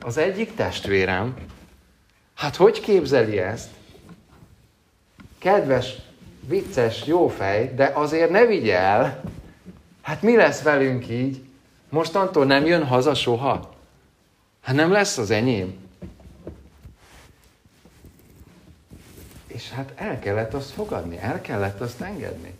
az 0.00 0.16
egyik 0.16 0.54
testvérem. 0.54 1.34
Hát 2.34 2.56
hogy 2.56 2.80
képzeli 2.80 3.38
ezt? 3.38 3.68
Kedves, 5.38 5.94
vicces, 6.48 7.04
jó 7.06 7.28
fej, 7.28 7.72
de 7.74 7.92
azért 7.94 8.30
ne 8.30 8.46
vigye 8.46 8.78
el. 8.78 9.22
Hát 10.02 10.22
mi 10.22 10.36
lesz 10.36 10.62
velünk 10.62 11.08
így? 11.08 11.42
Mostantól 11.88 12.44
nem 12.44 12.66
jön 12.66 12.84
haza 12.84 13.14
soha? 13.14 13.74
Hát 14.60 14.74
nem 14.74 14.92
lesz 14.92 15.18
az 15.18 15.30
enyém. 15.30 15.81
És 19.52 19.70
hát 19.70 19.92
el 19.94 20.18
kellett 20.18 20.54
azt 20.54 20.70
fogadni, 20.70 21.18
el 21.18 21.40
kellett 21.40 21.80
azt 21.80 22.00
engedni. 22.00 22.58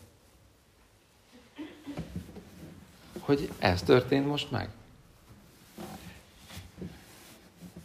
Hogy 3.21 3.51
ez 3.59 3.83
történt 3.83 4.27
most 4.27 4.51
meg. 4.51 4.69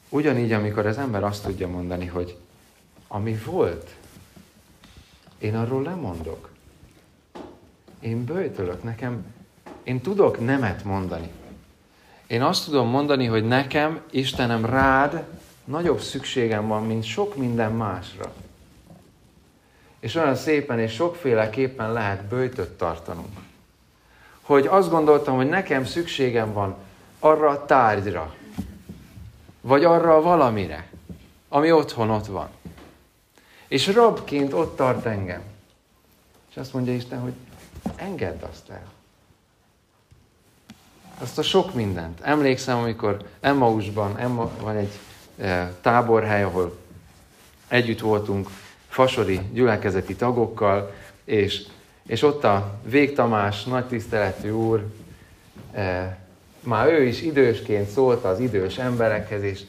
Ugyanígy, 0.10 0.52
amikor 0.52 0.86
az 0.86 0.98
ember 0.98 1.24
azt 1.24 1.44
tudja 1.44 1.68
mondani, 1.68 2.06
hogy 2.06 2.38
ami 3.08 3.38
volt, 3.46 3.96
én 5.38 5.56
arról 5.56 5.82
lemondok. 5.84 6.50
Én 8.00 8.26
bőjtölök, 8.26 8.84
nekem, 8.84 9.26
én 9.84 10.02
tudok 10.02 10.40
nemet 10.46 10.84
mondani. 10.84 11.30
Én 12.28 12.42
azt 12.42 12.66
tudom 12.66 12.88
mondani, 12.88 13.26
hogy 13.26 13.48
nekem, 13.48 14.02
Istenem, 14.10 14.66
rád 14.66 15.24
nagyobb 15.66 16.00
szükségem 16.00 16.68
van, 16.68 16.86
mint 16.86 17.04
sok 17.04 17.36
minden 17.36 17.72
másra. 17.72 18.34
És 20.08 20.16
olyan 20.16 20.36
szépen 20.36 20.80
és 20.80 20.94
sokféleképpen 20.94 21.94
lehet 21.94 22.24
bőjtöt 22.24 22.70
tartanunk. 22.70 23.38
Hogy 24.42 24.68
azt 24.68 24.90
gondoltam, 24.90 25.36
hogy 25.36 25.50
nekem 25.50 25.86
szükségem 25.86 26.54
van 26.54 26.76
arra 27.20 27.50
a 27.50 27.66
tárgyra, 27.66 28.36
vagy 29.62 29.84
arra 29.84 30.16
a 30.16 30.22
valamire, 30.22 30.88
ami 31.50 31.72
otthon 31.72 32.10
ott 32.10 32.26
van. 32.26 32.50
És 33.68 33.88
rabként 33.88 34.54
ott 34.54 34.76
tart 34.76 35.06
engem. 35.06 35.42
És 36.50 36.58
azt 36.58 36.74
mondja 36.74 36.94
Isten, 36.94 37.20
hogy 37.20 37.34
engedd 37.96 38.44
azt 38.52 38.70
el. 38.70 38.92
Azt 41.18 41.38
a 41.38 41.44
sok 41.44 41.74
mindent. 41.74 42.20
Emlékszem, 42.22 42.78
amikor 42.78 43.28
Emmausban, 43.40 44.18
Emma, 44.18 44.52
van 44.62 44.76
egy 44.76 44.92
e, 45.38 45.74
táborhely, 45.82 46.44
ahol 46.44 46.78
együtt 47.68 48.00
voltunk 48.00 48.50
fasori 48.98 49.40
gyülekezeti 49.54 50.16
tagokkal, 50.16 50.94
és, 51.24 51.62
és 52.08 52.24
ott 52.24 52.44
a 52.44 52.74
Vég 52.84 53.16
Tamás, 53.16 53.64
nagy 53.64 53.86
tiszteletű 53.86 54.50
úr, 54.50 54.86
e, 55.74 56.18
már 56.60 56.88
ő 56.88 57.04
is 57.04 57.22
idősként 57.22 57.90
szólt 57.90 58.24
az 58.24 58.40
idős 58.40 58.78
emberekhez, 58.78 59.44
és 59.44 59.62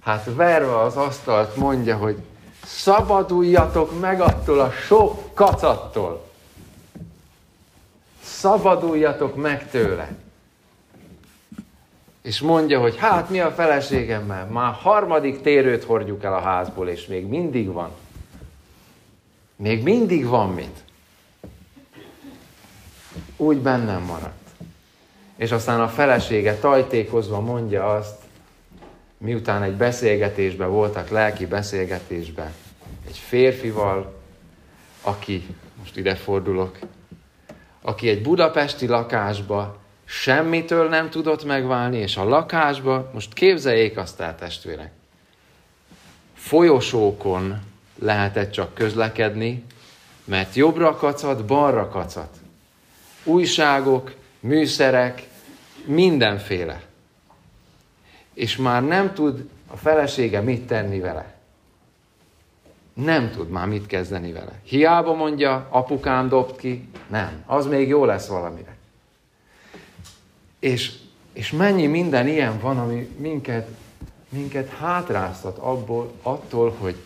hát 0.00 0.30
verve 0.34 0.78
az 0.78 0.96
asztalt 0.96 1.56
mondja, 1.56 1.96
hogy 1.96 2.16
szabaduljatok 2.64 4.00
meg 4.00 4.20
attól 4.20 4.60
a 4.60 4.70
sok 4.70 5.34
kacattól. 5.34 6.26
Szabaduljatok 8.22 9.36
meg 9.36 9.70
tőle. 9.70 10.08
És 12.22 12.40
mondja, 12.40 12.80
hogy 12.80 12.96
hát 12.96 13.30
mi 13.30 13.40
a 13.40 13.50
feleségemmel? 13.50 14.46
Már 14.46 14.72
harmadik 14.72 15.42
térőt 15.42 15.84
hordjuk 15.84 16.24
el 16.24 16.34
a 16.34 16.40
házból, 16.40 16.88
és 16.88 17.06
még 17.06 17.26
mindig 17.26 17.72
van. 17.72 17.90
Még 19.56 19.82
mindig 19.82 20.26
van 20.26 20.50
mit. 20.50 20.84
Úgy 23.36 23.58
bennem 23.58 24.02
maradt. 24.02 24.48
És 25.36 25.52
aztán 25.52 25.80
a 25.80 25.88
felesége 25.88 26.54
tajtékozva 26.54 27.40
mondja 27.40 27.94
azt, 27.94 28.16
miután 29.18 29.62
egy 29.62 29.74
beszélgetésben 29.74 30.70
voltak, 30.70 31.08
lelki 31.08 31.46
beszélgetésben, 31.46 32.52
egy 33.06 33.16
férfival, 33.16 34.14
aki, 35.02 35.46
most 35.78 35.96
ide 35.96 36.14
fordulok, 36.14 36.78
aki 37.82 38.08
egy 38.08 38.22
budapesti 38.22 38.86
lakásba 38.86 39.78
semmitől 40.04 40.88
nem 40.88 41.10
tudott 41.10 41.44
megválni, 41.44 41.96
és 41.96 42.16
a 42.16 42.24
lakásba, 42.24 43.10
most 43.14 43.32
képzeljék 43.32 43.96
azt 43.96 44.20
el 44.20 44.36
testvérek, 44.36 44.92
folyosókon 46.34 47.60
lehetett 47.98 48.50
csak 48.50 48.74
közlekedni, 48.74 49.64
mert 50.24 50.54
jobbra 50.54 50.96
kacat, 50.96 51.44
balra 51.44 51.88
kacat. 51.88 52.36
Újságok, 53.24 54.14
műszerek, 54.40 55.28
mindenféle. 55.84 56.82
És 58.34 58.56
már 58.56 58.84
nem 58.84 59.14
tud 59.14 59.48
a 59.66 59.76
felesége 59.76 60.40
mit 60.40 60.66
tenni 60.66 61.00
vele. 61.00 61.34
Nem 62.94 63.30
tud 63.30 63.48
már 63.48 63.66
mit 63.66 63.86
kezdeni 63.86 64.32
vele. 64.32 64.52
Hiába 64.62 65.14
mondja, 65.14 65.66
apukám 65.70 66.28
dobt 66.28 66.56
ki, 66.56 66.88
nem. 67.06 67.42
Az 67.46 67.66
még 67.66 67.88
jó 67.88 68.04
lesz 68.04 68.26
valamire. 68.26 68.76
És, 70.58 70.92
és 71.32 71.50
mennyi 71.50 71.86
minden 71.86 72.28
ilyen 72.28 72.60
van, 72.60 72.78
ami 72.78 73.08
minket, 73.18 73.68
minket 74.28 74.68
hátráztat 74.68 75.58
abból, 75.58 76.12
attól, 76.22 76.74
hogy, 76.78 76.96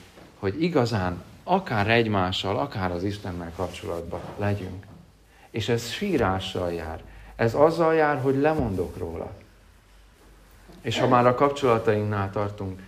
hogy 0.40 0.62
igazán 0.62 1.22
akár 1.44 1.90
egymással, 1.90 2.58
akár 2.58 2.92
az 2.92 3.04
Istennel 3.04 3.52
kapcsolatban 3.56 4.20
legyünk. 4.36 4.86
És 5.50 5.68
ez 5.68 5.90
sírással 5.90 6.72
jár. 6.72 7.02
Ez 7.36 7.54
azzal 7.54 7.94
jár, 7.94 8.20
hogy 8.20 8.36
lemondok 8.36 8.98
róla. 8.98 9.30
És 10.80 10.98
ha 10.98 11.08
már 11.08 11.26
a 11.26 11.34
kapcsolatainknál 11.34 12.30
tartunk, 12.30 12.82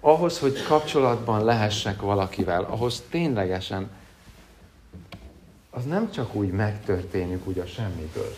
ahhoz, 0.00 0.38
hogy 0.38 0.62
kapcsolatban 0.62 1.44
lehessek 1.44 2.00
valakivel, 2.00 2.64
ahhoz 2.64 3.02
ténylegesen 3.10 3.90
az 5.70 5.84
nem 5.84 6.10
csak 6.10 6.34
úgy 6.34 6.50
megtörténik 6.50 7.46
úgy 7.46 7.58
a 7.58 7.66
semmiből. 7.66 8.36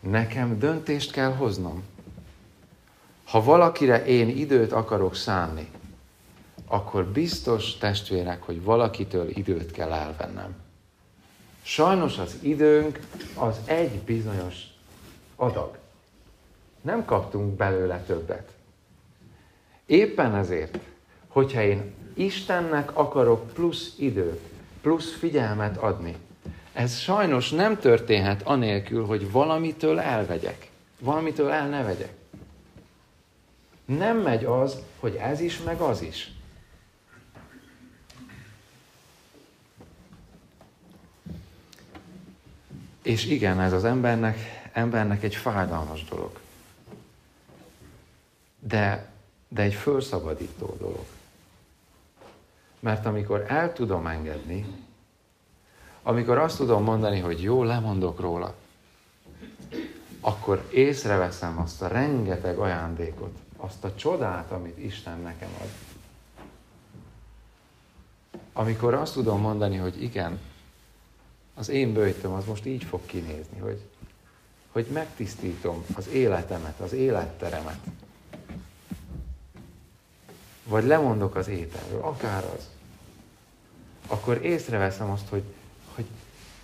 Nekem 0.00 0.58
döntést 0.58 1.12
kell 1.12 1.32
hoznom. 1.32 1.82
Ha 3.24 3.42
valakire 3.42 4.04
én 4.04 4.28
időt 4.28 4.72
akarok 4.72 5.14
szánni, 5.14 5.68
akkor 6.72 7.06
biztos 7.06 7.76
testvérek, 7.76 8.42
hogy 8.42 8.62
valakitől 8.62 9.28
időt 9.28 9.70
kell 9.70 9.92
elvennem. 9.92 10.54
Sajnos 11.62 12.18
az 12.18 12.38
időnk 12.40 13.00
az 13.34 13.60
egy 13.64 13.98
bizonyos 13.98 14.56
adag. 15.36 15.78
Nem 16.80 17.04
kaptunk 17.04 17.56
belőle 17.56 18.02
többet. 18.06 18.52
Éppen 19.86 20.34
ezért, 20.34 20.78
hogyha 21.28 21.62
én 21.62 21.94
Istennek 22.14 22.96
akarok 22.96 23.52
plusz 23.52 23.94
időt, 23.98 24.40
plusz 24.80 25.14
figyelmet 25.14 25.76
adni, 25.76 26.16
ez 26.72 26.98
sajnos 26.98 27.50
nem 27.50 27.78
történhet 27.78 28.42
anélkül, 28.42 29.06
hogy 29.06 29.30
valamitől 29.30 30.00
elvegyek. 30.00 30.70
Valamitől 30.98 31.50
el 31.50 31.68
ne 31.68 31.82
vegyek. 31.82 32.12
Nem 33.84 34.16
megy 34.16 34.44
az, 34.44 34.82
hogy 35.00 35.14
ez 35.14 35.40
is, 35.40 35.62
meg 35.62 35.80
az 35.80 36.02
is. 36.02 36.32
És 43.10 43.26
igen, 43.26 43.60
ez 43.60 43.72
az 43.72 43.84
embernek, 43.84 44.38
embernek 44.72 45.22
egy 45.22 45.34
fájdalmas 45.34 46.04
dolog. 46.04 46.38
De, 48.58 49.12
de 49.48 49.62
egy 49.62 49.74
fölszabadító 49.74 50.76
dolog. 50.78 51.04
Mert 52.80 53.06
amikor 53.06 53.44
el 53.48 53.72
tudom 53.72 54.06
engedni, 54.06 54.66
amikor 56.02 56.38
azt 56.38 56.56
tudom 56.56 56.82
mondani, 56.82 57.20
hogy 57.20 57.42
jó, 57.42 57.62
lemondok 57.62 58.20
róla, 58.20 58.54
akkor 60.20 60.68
észreveszem 60.72 61.58
azt 61.58 61.82
a 61.82 61.88
rengeteg 61.88 62.58
ajándékot, 62.58 63.38
azt 63.56 63.84
a 63.84 63.94
csodát, 63.94 64.50
amit 64.50 64.78
Isten 64.78 65.20
nekem 65.20 65.50
ad. 65.60 65.70
Amikor 68.52 68.94
azt 68.94 69.12
tudom 69.12 69.40
mondani, 69.40 69.76
hogy 69.76 70.02
igen, 70.02 70.38
az 71.60 71.68
én 71.68 71.92
bőjtöm 71.92 72.32
az 72.32 72.44
most 72.44 72.66
így 72.66 72.84
fog 72.84 73.00
kinézni, 73.06 73.58
hogy, 73.58 73.80
hogy 74.72 74.86
megtisztítom 74.92 75.84
az 75.96 76.08
életemet, 76.08 76.80
az 76.80 76.92
életteremet. 76.92 77.78
Vagy 80.64 80.84
lemondok 80.84 81.34
az 81.34 81.48
ételről, 81.48 82.02
akár 82.02 82.44
az. 82.56 82.68
Akkor 84.06 84.44
észreveszem 84.44 85.10
azt, 85.10 85.28
hogy, 85.28 85.42
hogy, 85.94 86.06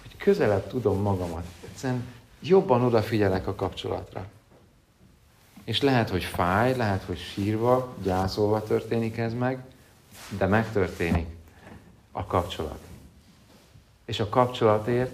hogy 0.03 0.17
közelebb 0.17 0.67
tudom 0.69 1.03
magamat. 1.03 1.45
Egyszerűen 1.71 2.05
jobban 2.41 2.83
odafigyelek 2.83 3.47
a 3.47 3.55
kapcsolatra. 3.55 4.27
És 5.65 5.81
lehet, 5.81 6.11
hogy 6.11 6.25
fáj, 6.25 6.77
lehet, 6.77 7.03
hogy 7.03 7.19
sírva, 7.19 7.95
gyászolva 8.03 8.63
történik 8.63 9.17
ez 9.17 9.35
meg, 9.35 9.65
de 10.39 10.47
megtörténik 10.47 11.27
a 12.13 12.27
kapcsolat. 12.27 12.87
És 14.07 14.21
a 14.21 14.29
kapcsolatért, 14.29 15.13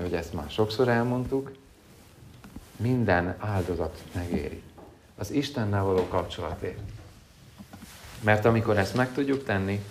hogy 0.00 0.14
ezt 0.14 0.32
már 0.32 0.50
sokszor 0.50 0.88
elmondtuk, 0.88 1.52
minden 2.76 3.36
áldozat 3.38 4.02
megéri. 4.14 4.62
Az 5.16 5.30
Istennel 5.30 5.84
való 5.84 6.06
kapcsolatért. 6.08 6.78
Mert 8.20 8.44
amikor 8.44 8.78
ezt 8.78 8.94
meg 8.94 9.12
tudjuk 9.12 9.44
tenni, 9.44 9.84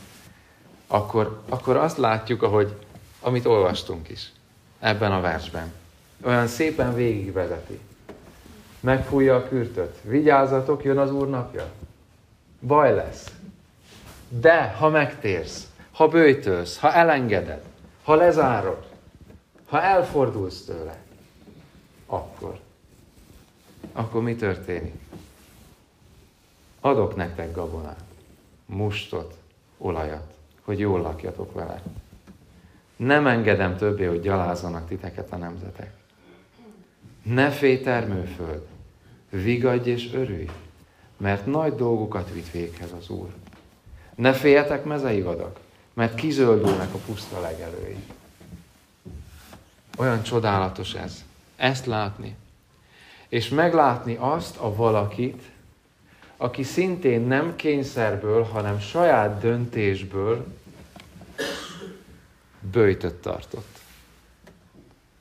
akkor, 0.87 1.41
akkor 1.49 1.75
azt 1.75 1.97
látjuk, 1.97 2.43
ahogy, 2.43 2.75
amit 3.19 3.45
olvastunk 3.45 4.09
is 4.09 4.31
ebben 4.79 5.11
a 5.11 5.21
versben. 5.21 5.71
Olyan 6.23 6.47
szépen 6.47 6.93
végigvezeti. 6.93 7.79
Megfújja 8.79 9.35
a 9.35 9.47
kürtöt. 9.47 9.97
Vigyázzatok, 10.01 10.83
jön 10.83 10.97
az 10.97 11.11
Úr 11.11 11.29
napja. 11.29 11.71
Baj 12.59 12.95
lesz. 12.95 13.31
De 14.29 14.69
ha 14.69 14.89
megtérsz, 14.89 15.67
ha 15.91 16.07
bőjtölsz, 16.07 16.77
ha 16.77 16.93
elengeded, 16.93 17.63
ha 18.03 18.15
lezárod, 18.15 18.89
ha 19.65 19.81
elfordulsz 19.81 20.65
tőle, 20.65 21.01
akkor, 22.05 22.59
akkor 23.91 24.21
mi 24.21 24.35
történik? 24.35 24.93
Adok 26.79 27.15
nektek 27.15 27.55
gabonát, 27.55 28.03
mustot, 28.65 29.37
olajat, 29.77 30.33
hogy 30.61 30.79
jól 30.79 31.01
lakjatok 31.01 31.53
vele. 31.53 31.81
Nem 32.95 33.27
engedem 33.27 33.77
többé, 33.77 34.05
hogy 34.05 34.21
gyalázzanak 34.21 34.87
titeket 34.87 35.31
a 35.31 35.35
nemzetek. 35.35 35.93
Ne 37.23 37.49
félj 37.49 37.81
termőföld, 37.81 38.67
vigadj 39.29 39.89
és 39.89 40.13
örülj, 40.13 40.49
mert 41.17 41.45
nagy 41.45 41.75
dolgokat 41.75 42.31
vitt 42.33 42.51
véghez 42.51 42.91
az 42.99 43.09
Úr. 43.09 43.33
Ne 44.15 44.33
féljetek 44.33 44.83
mezei 44.83 45.21
vadak, 45.21 45.59
mert 46.01 46.15
kizöldülnek 46.15 46.93
a 46.93 46.97
puszta 46.97 47.39
legelői. 47.39 48.03
Olyan 49.97 50.23
csodálatos 50.23 50.93
ez. 50.93 51.23
Ezt 51.55 51.85
látni. 51.85 52.35
És 53.27 53.49
meglátni 53.49 54.15
azt 54.19 54.57
a 54.57 54.75
valakit, 54.75 55.41
aki 56.37 56.63
szintén 56.63 57.21
nem 57.21 57.55
kényszerből, 57.55 58.43
hanem 58.43 58.79
saját 58.79 59.39
döntésből 59.39 60.45
bőjtött 62.71 63.21
tartott. 63.21 63.79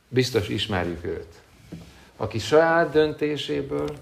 Biztos 0.08 0.48
ismerjük 0.48 1.04
őt. 1.04 1.40
Aki 2.16 2.38
saját 2.38 2.90
döntéséből 2.90 3.98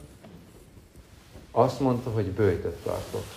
azt 1.51 1.81
mondta, 1.81 2.11
hogy 2.11 2.27
bőjtött 2.27 2.83
tartott. 2.85 3.35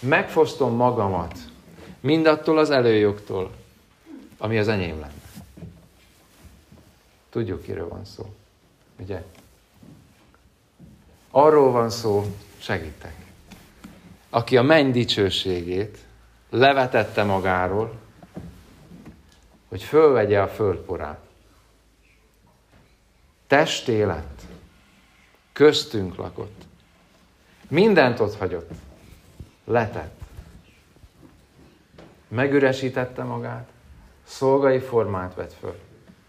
Megfosztom 0.00 0.74
magamat 0.74 1.52
Mindattól 2.04 2.58
az 2.58 2.70
előjogtól, 2.70 3.50
ami 4.38 4.58
az 4.58 4.68
enyém 4.68 5.00
lenne. 5.00 5.22
Tudjuk, 7.30 7.62
kiről 7.62 7.88
van 7.88 8.04
szó. 8.04 8.34
Ugye? 8.98 9.22
Arról 11.30 11.70
van 11.70 11.90
szó, 11.90 12.24
segítek, 12.58 13.14
aki 14.30 14.56
a 14.56 14.62
menny 14.62 14.90
dicsőségét 14.90 15.98
levetette 16.50 17.22
magáról, 17.22 17.94
hogy 19.68 19.82
fölvegye 19.82 20.40
a 20.40 20.48
földporát. 20.48 21.20
Testé 23.46 24.02
lett, 24.02 24.42
köztünk 25.52 26.16
lakott, 26.16 26.62
mindent 27.68 28.20
ott 28.20 28.36
hagyott, 28.36 28.70
letett 29.64 30.23
megüresítette 32.34 33.22
magát, 33.22 33.68
szolgai 34.22 34.78
formát 34.78 35.34
vett 35.34 35.52
föl, 35.52 35.78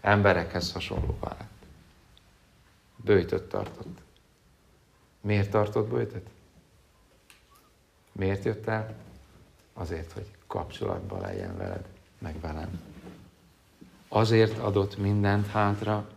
emberekhez 0.00 0.72
hasonló 0.72 1.16
lett. 1.20 1.48
Bőjtött 2.96 3.48
tartott. 3.48 3.98
Miért 5.20 5.50
tartott 5.50 5.88
bőjtöt? 5.88 6.26
Miért 8.12 8.44
jött 8.44 8.66
el? 8.66 8.94
Azért, 9.72 10.12
hogy 10.12 10.30
kapcsolatban 10.46 11.20
legyen 11.20 11.56
veled, 11.56 11.84
meg 12.18 12.40
velem. 12.40 12.80
Azért 14.08 14.58
adott 14.58 14.96
mindent 14.96 15.46
hátra, 15.46 16.08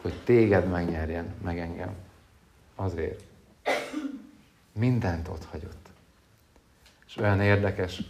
hogy 0.00 0.14
téged 0.24 0.68
megnyerjen, 0.68 1.34
meg 1.42 1.58
engem. 1.58 1.94
Azért. 2.74 3.22
Mindent 4.72 5.28
ott 5.28 5.44
hagyott. 5.44 5.88
És 7.06 7.16
olyan 7.16 7.40
érdekes, 7.40 8.02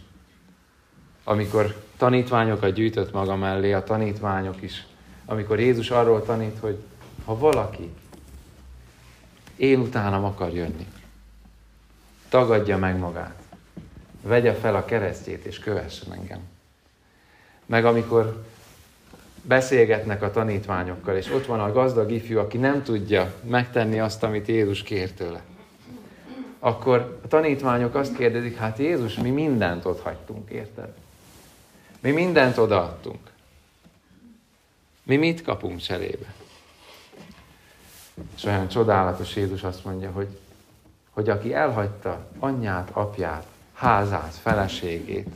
amikor 1.29 1.75
tanítványokat 1.97 2.73
gyűjtött 2.73 3.11
maga 3.11 3.35
mellé, 3.35 3.73
a 3.73 3.83
tanítványok 3.83 4.61
is, 4.61 4.85
amikor 5.25 5.59
Jézus 5.59 5.91
arról 5.91 6.23
tanít, 6.23 6.57
hogy 6.59 6.77
ha 7.25 7.37
valaki 7.37 7.89
én 9.55 9.79
utánam 9.79 10.23
akar 10.23 10.53
jönni, 10.53 10.87
tagadja 12.29 12.77
meg 12.77 12.97
magát, 12.97 13.41
vegye 14.21 14.53
fel 14.53 14.75
a 14.75 14.85
keresztjét 14.85 15.45
és 15.45 15.59
kövessen 15.59 16.13
engem. 16.13 16.39
Meg 17.65 17.85
amikor 17.85 18.43
beszélgetnek 19.41 20.21
a 20.21 20.31
tanítványokkal, 20.31 21.15
és 21.15 21.33
ott 21.33 21.45
van 21.45 21.59
a 21.59 21.71
gazdag 21.71 22.11
ifjú, 22.11 22.39
aki 22.39 22.57
nem 22.57 22.83
tudja 22.83 23.33
megtenni 23.43 23.99
azt, 23.99 24.23
amit 24.23 24.47
Jézus 24.47 24.83
kér 24.83 25.11
tőle. 25.11 25.41
Akkor 26.59 27.19
a 27.23 27.27
tanítványok 27.27 27.95
azt 27.95 28.15
kérdezik, 28.15 28.57
hát 28.57 28.77
Jézus, 28.77 29.15
mi 29.15 29.29
mindent 29.29 29.85
ott 29.85 30.01
hagytunk, 30.01 30.49
érted? 30.49 30.93
Mi 32.07 32.13
mindent 32.13 32.57
odaadtunk. 32.57 33.31
Mi 35.03 35.15
mit 35.15 35.41
kapunk 35.41 35.79
cserébe? 35.79 36.33
És 38.35 38.43
olyan 38.43 38.67
csodálatos 38.67 39.35
Jézus 39.35 39.63
azt 39.63 39.85
mondja, 39.85 40.11
hogy, 40.11 40.39
hogy 41.09 41.29
aki 41.29 41.53
elhagyta 41.53 42.29
anyját, 42.39 42.89
apját, 42.93 43.45
házát, 43.73 44.33
feleségét, 44.33 45.27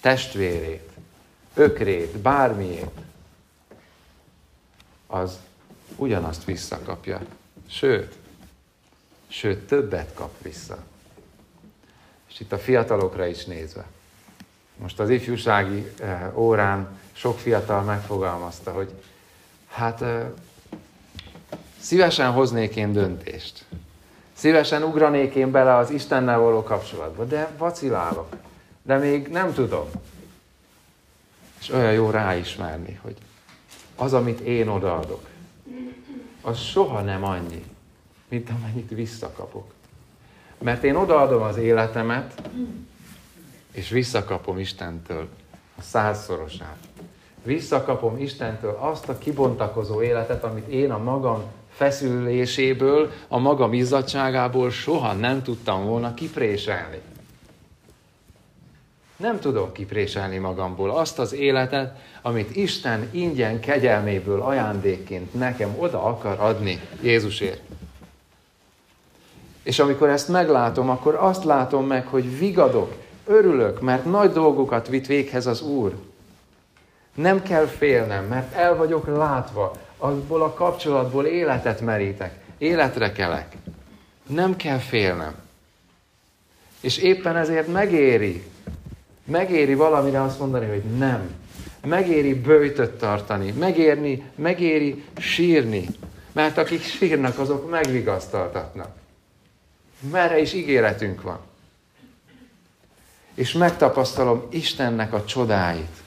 testvérét, 0.00 0.90
ökrét, 1.54 2.18
bármiét, 2.18 3.00
az 5.06 5.38
ugyanazt 5.96 6.44
visszakapja. 6.44 7.20
Sőt, 7.66 8.14
sőt, 9.28 9.66
többet 9.66 10.14
kap 10.14 10.42
vissza. 10.42 10.84
És 12.28 12.40
itt 12.40 12.52
a 12.52 12.58
fiatalokra 12.58 13.26
is 13.26 13.44
nézve. 13.44 13.86
Most 14.76 15.00
az 15.00 15.10
ifjúsági 15.10 15.92
eh, 16.00 16.38
órán 16.38 16.98
sok 17.12 17.38
fiatal 17.38 17.82
megfogalmazta, 17.82 18.70
hogy 18.70 18.90
hát 19.68 20.02
eh, 20.02 20.26
szívesen 21.80 22.30
hoznék 22.32 22.76
én 22.76 22.92
döntést. 22.92 23.64
Szívesen 24.34 24.82
ugranék 24.82 25.34
én 25.34 25.50
bele 25.50 25.76
az 25.76 25.90
Istennel 25.90 26.38
való 26.38 26.62
kapcsolatba, 26.62 27.24
de 27.24 27.50
vacilálok. 27.58 28.36
De 28.82 28.96
még 28.96 29.28
nem 29.28 29.52
tudom. 29.52 29.86
És 31.60 31.70
olyan 31.70 31.92
jó 31.92 32.10
ráismerni, 32.10 32.98
hogy 33.02 33.16
az, 33.96 34.12
amit 34.12 34.40
én 34.40 34.68
odaadok, 34.68 35.28
az 36.42 36.58
soha 36.58 37.00
nem 37.00 37.24
annyi, 37.24 37.64
mint 38.28 38.50
amennyit 38.50 38.90
visszakapok. 38.90 39.72
Mert 40.58 40.84
én 40.84 40.94
odaadom 40.94 41.42
az 41.42 41.56
életemet, 41.56 42.42
és 43.74 43.88
visszakapom 43.88 44.58
Istentől 44.58 45.28
a 45.78 45.82
százszorosát. 45.82 46.76
Visszakapom 47.42 48.18
Istentől 48.18 48.78
azt 48.80 49.08
a 49.08 49.18
kibontakozó 49.18 50.02
életet, 50.02 50.44
amit 50.44 50.68
én 50.68 50.90
a 50.90 50.98
magam 50.98 51.42
feszüléséből, 51.70 53.10
a 53.28 53.38
magam 53.38 53.72
izzadságából 53.72 54.70
soha 54.70 55.12
nem 55.12 55.42
tudtam 55.42 55.84
volna 55.84 56.14
kipréselni. 56.14 57.00
Nem 59.16 59.40
tudom 59.40 59.72
kipréselni 59.72 60.38
magamból 60.38 60.90
azt 60.90 61.18
az 61.18 61.32
életet, 61.32 61.98
amit 62.22 62.56
Isten 62.56 63.08
ingyen 63.10 63.60
kegyelméből 63.60 64.40
ajándékként 64.40 65.34
nekem 65.34 65.74
oda 65.78 66.04
akar 66.04 66.40
adni 66.40 66.80
Jézusért. 67.02 67.60
És 69.62 69.78
amikor 69.78 70.08
ezt 70.08 70.28
meglátom, 70.28 70.90
akkor 70.90 71.14
azt 71.14 71.44
látom 71.44 71.86
meg, 71.86 72.06
hogy 72.06 72.38
vigadok, 72.38 73.03
Örülök, 73.26 73.80
mert 73.80 74.04
nagy 74.04 74.32
dolgokat 74.32 74.88
vitt 74.88 75.06
véghez 75.06 75.46
az 75.46 75.62
Úr. 75.62 75.94
Nem 77.14 77.42
kell 77.42 77.66
félnem, 77.66 78.24
mert 78.24 78.54
el 78.54 78.76
vagyok 78.76 79.06
látva, 79.16 79.72
azból 79.98 80.42
a 80.42 80.52
kapcsolatból 80.52 81.26
életet 81.26 81.80
merítek, 81.80 82.38
életre 82.58 83.12
kelek. 83.12 83.56
Nem 84.26 84.56
kell 84.56 84.78
félnem. 84.78 85.34
És 86.80 86.98
éppen 86.98 87.36
ezért 87.36 87.72
megéri, 87.72 88.44
megéri 89.24 89.74
valamire 89.74 90.22
azt 90.22 90.38
mondani, 90.38 90.66
hogy 90.66 90.82
nem. 90.98 91.30
Megéri 91.86 92.34
bőjtöt 92.34 92.98
tartani, 92.98 93.50
megérni, 93.50 94.30
megéri 94.34 95.04
sírni, 95.18 95.86
mert 96.32 96.58
akik 96.58 96.82
sírnak, 96.82 97.38
azok 97.38 97.70
megvigasztaltatnak. 97.70 98.88
Merre 100.10 100.40
is 100.40 100.52
ígéretünk 100.52 101.22
van. 101.22 101.38
És 103.34 103.52
megtapasztalom 103.52 104.46
Istennek 104.50 105.12
a 105.12 105.24
csodáit. 105.24 106.02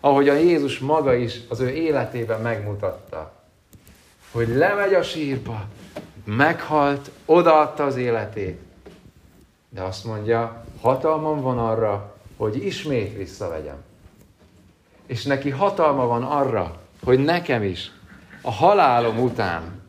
Ahogy 0.00 0.28
a 0.28 0.34
Jézus 0.34 0.78
maga 0.78 1.14
is 1.14 1.40
az 1.48 1.60
ő 1.60 1.68
életében 1.68 2.40
megmutatta. 2.40 3.32
Hogy 4.30 4.48
lemegy 4.48 4.94
a 4.94 5.02
sírba, 5.02 5.64
meghalt, 6.24 7.10
odaadta 7.24 7.84
az 7.84 7.96
életét. 7.96 8.60
De 9.68 9.82
azt 9.82 10.04
mondja, 10.04 10.64
hatalmam 10.80 11.40
van 11.40 11.58
arra, 11.58 12.16
hogy 12.36 12.64
ismét 12.64 13.16
visszavegyem. 13.16 13.82
És 15.06 15.24
neki 15.24 15.50
hatalma 15.50 16.06
van 16.06 16.22
arra, 16.22 16.80
hogy 17.04 17.18
nekem 17.18 17.62
is 17.62 17.90
a 18.40 18.50
halálom 18.50 19.18
után 19.18 19.82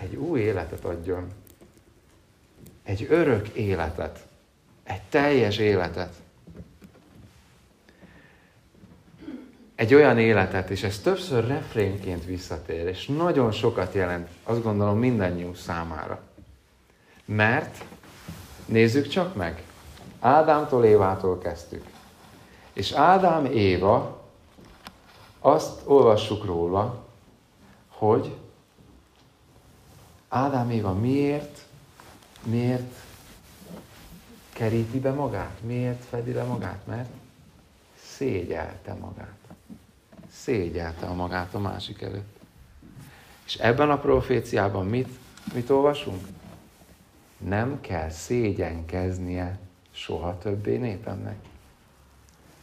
egy 0.00 0.16
új 0.16 0.40
életet 0.40 0.84
adjon. 0.84 1.28
Egy 2.82 3.06
örök 3.10 3.48
életet. 3.48 4.28
Egy 4.90 5.02
teljes 5.08 5.58
életet. 5.58 6.14
Egy 9.74 9.94
olyan 9.94 10.18
életet, 10.18 10.70
és 10.70 10.82
ez 10.82 10.98
többször 10.98 11.46
refrénként 11.46 12.24
visszatér, 12.24 12.86
és 12.86 13.06
nagyon 13.06 13.52
sokat 13.52 13.94
jelent, 13.94 14.28
azt 14.44 14.62
gondolom 14.62 14.98
mindannyiunk 14.98 15.56
számára. 15.56 16.20
Mert, 17.24 17.84
nézzük 18.66 19.08
csak 19.08 19.34
meg, 19.34 19.62
Ádámtól 20.20 20.84
Évától 20.84 21.38
kezdtük. 21.38 21.84
És 22.72 22.92
Ádám 22.92 23.44
Éva, 23.44 24.22
azt 25.40 25.80
olvassuk 25.84 26.44
róla, 26.44 27.04
hogy 27.88 28.36
Ádám 30.28 30.70
Éva 30.70 30.92
miért, 30.92 31.58
miért 32.42 32.92
keríti 34.60 34.98
be 34.98 35.12
magát? 35.12 35.60
Miért 35.62 36.04
fedi 36.04 36.32
le 36.32 36.42
magát? 36.42 36.86
Mert 36.86 37.10
szégyelte 38.02 38.94
magát. 38.94 39.38
Szégyelte 40.32 41.06
a 41.06 41.14
magát 41.14 41.54
a 41.54 41.58
másik 41.58 42.02
előtt. 42.02 42.38
És 43.44 43.54
ebben 43.54 43.90
a 43.90 43.98
proféciában 43.98 44.86
mit, 44.86 45.08
mit 45.54 45.70
olvasunk? 45.70 46.26
Nem 47.38 47.80
kell 47.80 48.10
szégyenkeznie 48.10 49.58
soha 49.90 50.38
többé 50.38 50.76
népemnek. 50.76 51.38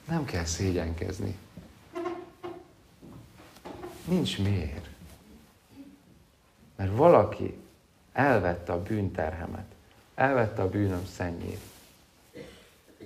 Nem 0.08 0.26
kell 0.26 0.46
szégyenkezni. 0.46 1.38
Nincs 4.06 4.40
miért. 4.40 4.90
Mert 6.76 6.96
valaki 6.96 7.58
elvette 8.14 8.74
a 8.74 8.82
bűnterhemet, 8.82 9.76
elvette 10.16 10.62
a 10.62 10.70
bűnöm 10.70 11.06
szennyét. 11.06 11.76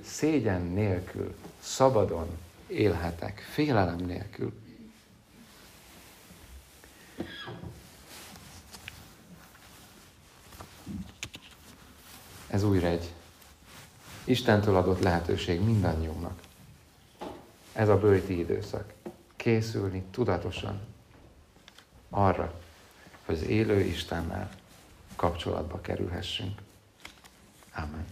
Szégyen 0.03 0.61
nélkül, 0.61 1.35
szabadon 1.59 2.27
élhetek, 2.67 3.39
félelem 3.39 3.97
nélkül. 3.97 4.53
Ez 12.47 12.63
újra 12.63 12.87
egy 12.87 13.13
Istentől 14.23 14.75
adott 14.75 15.01
lehetőség 15.01 15.61
mindannyiunknak. 15.61 16.39
Ez 17.73 17.89
a 17.89 17.97
bőti 17.97 18.39
időszak. 18.39 18.93
Készülni 19.35 20.03
tudatosan 20.11 20.81
arra, 22.09 22.61
hogy 23.25 23.35
az 23.35 23.43
élő 23.43 23.79
Istennel 23.79 24.49
kapcsolatba 25.15 25.81
kerülhessünk. 25.81 26.61
Amen. 27.75 28.05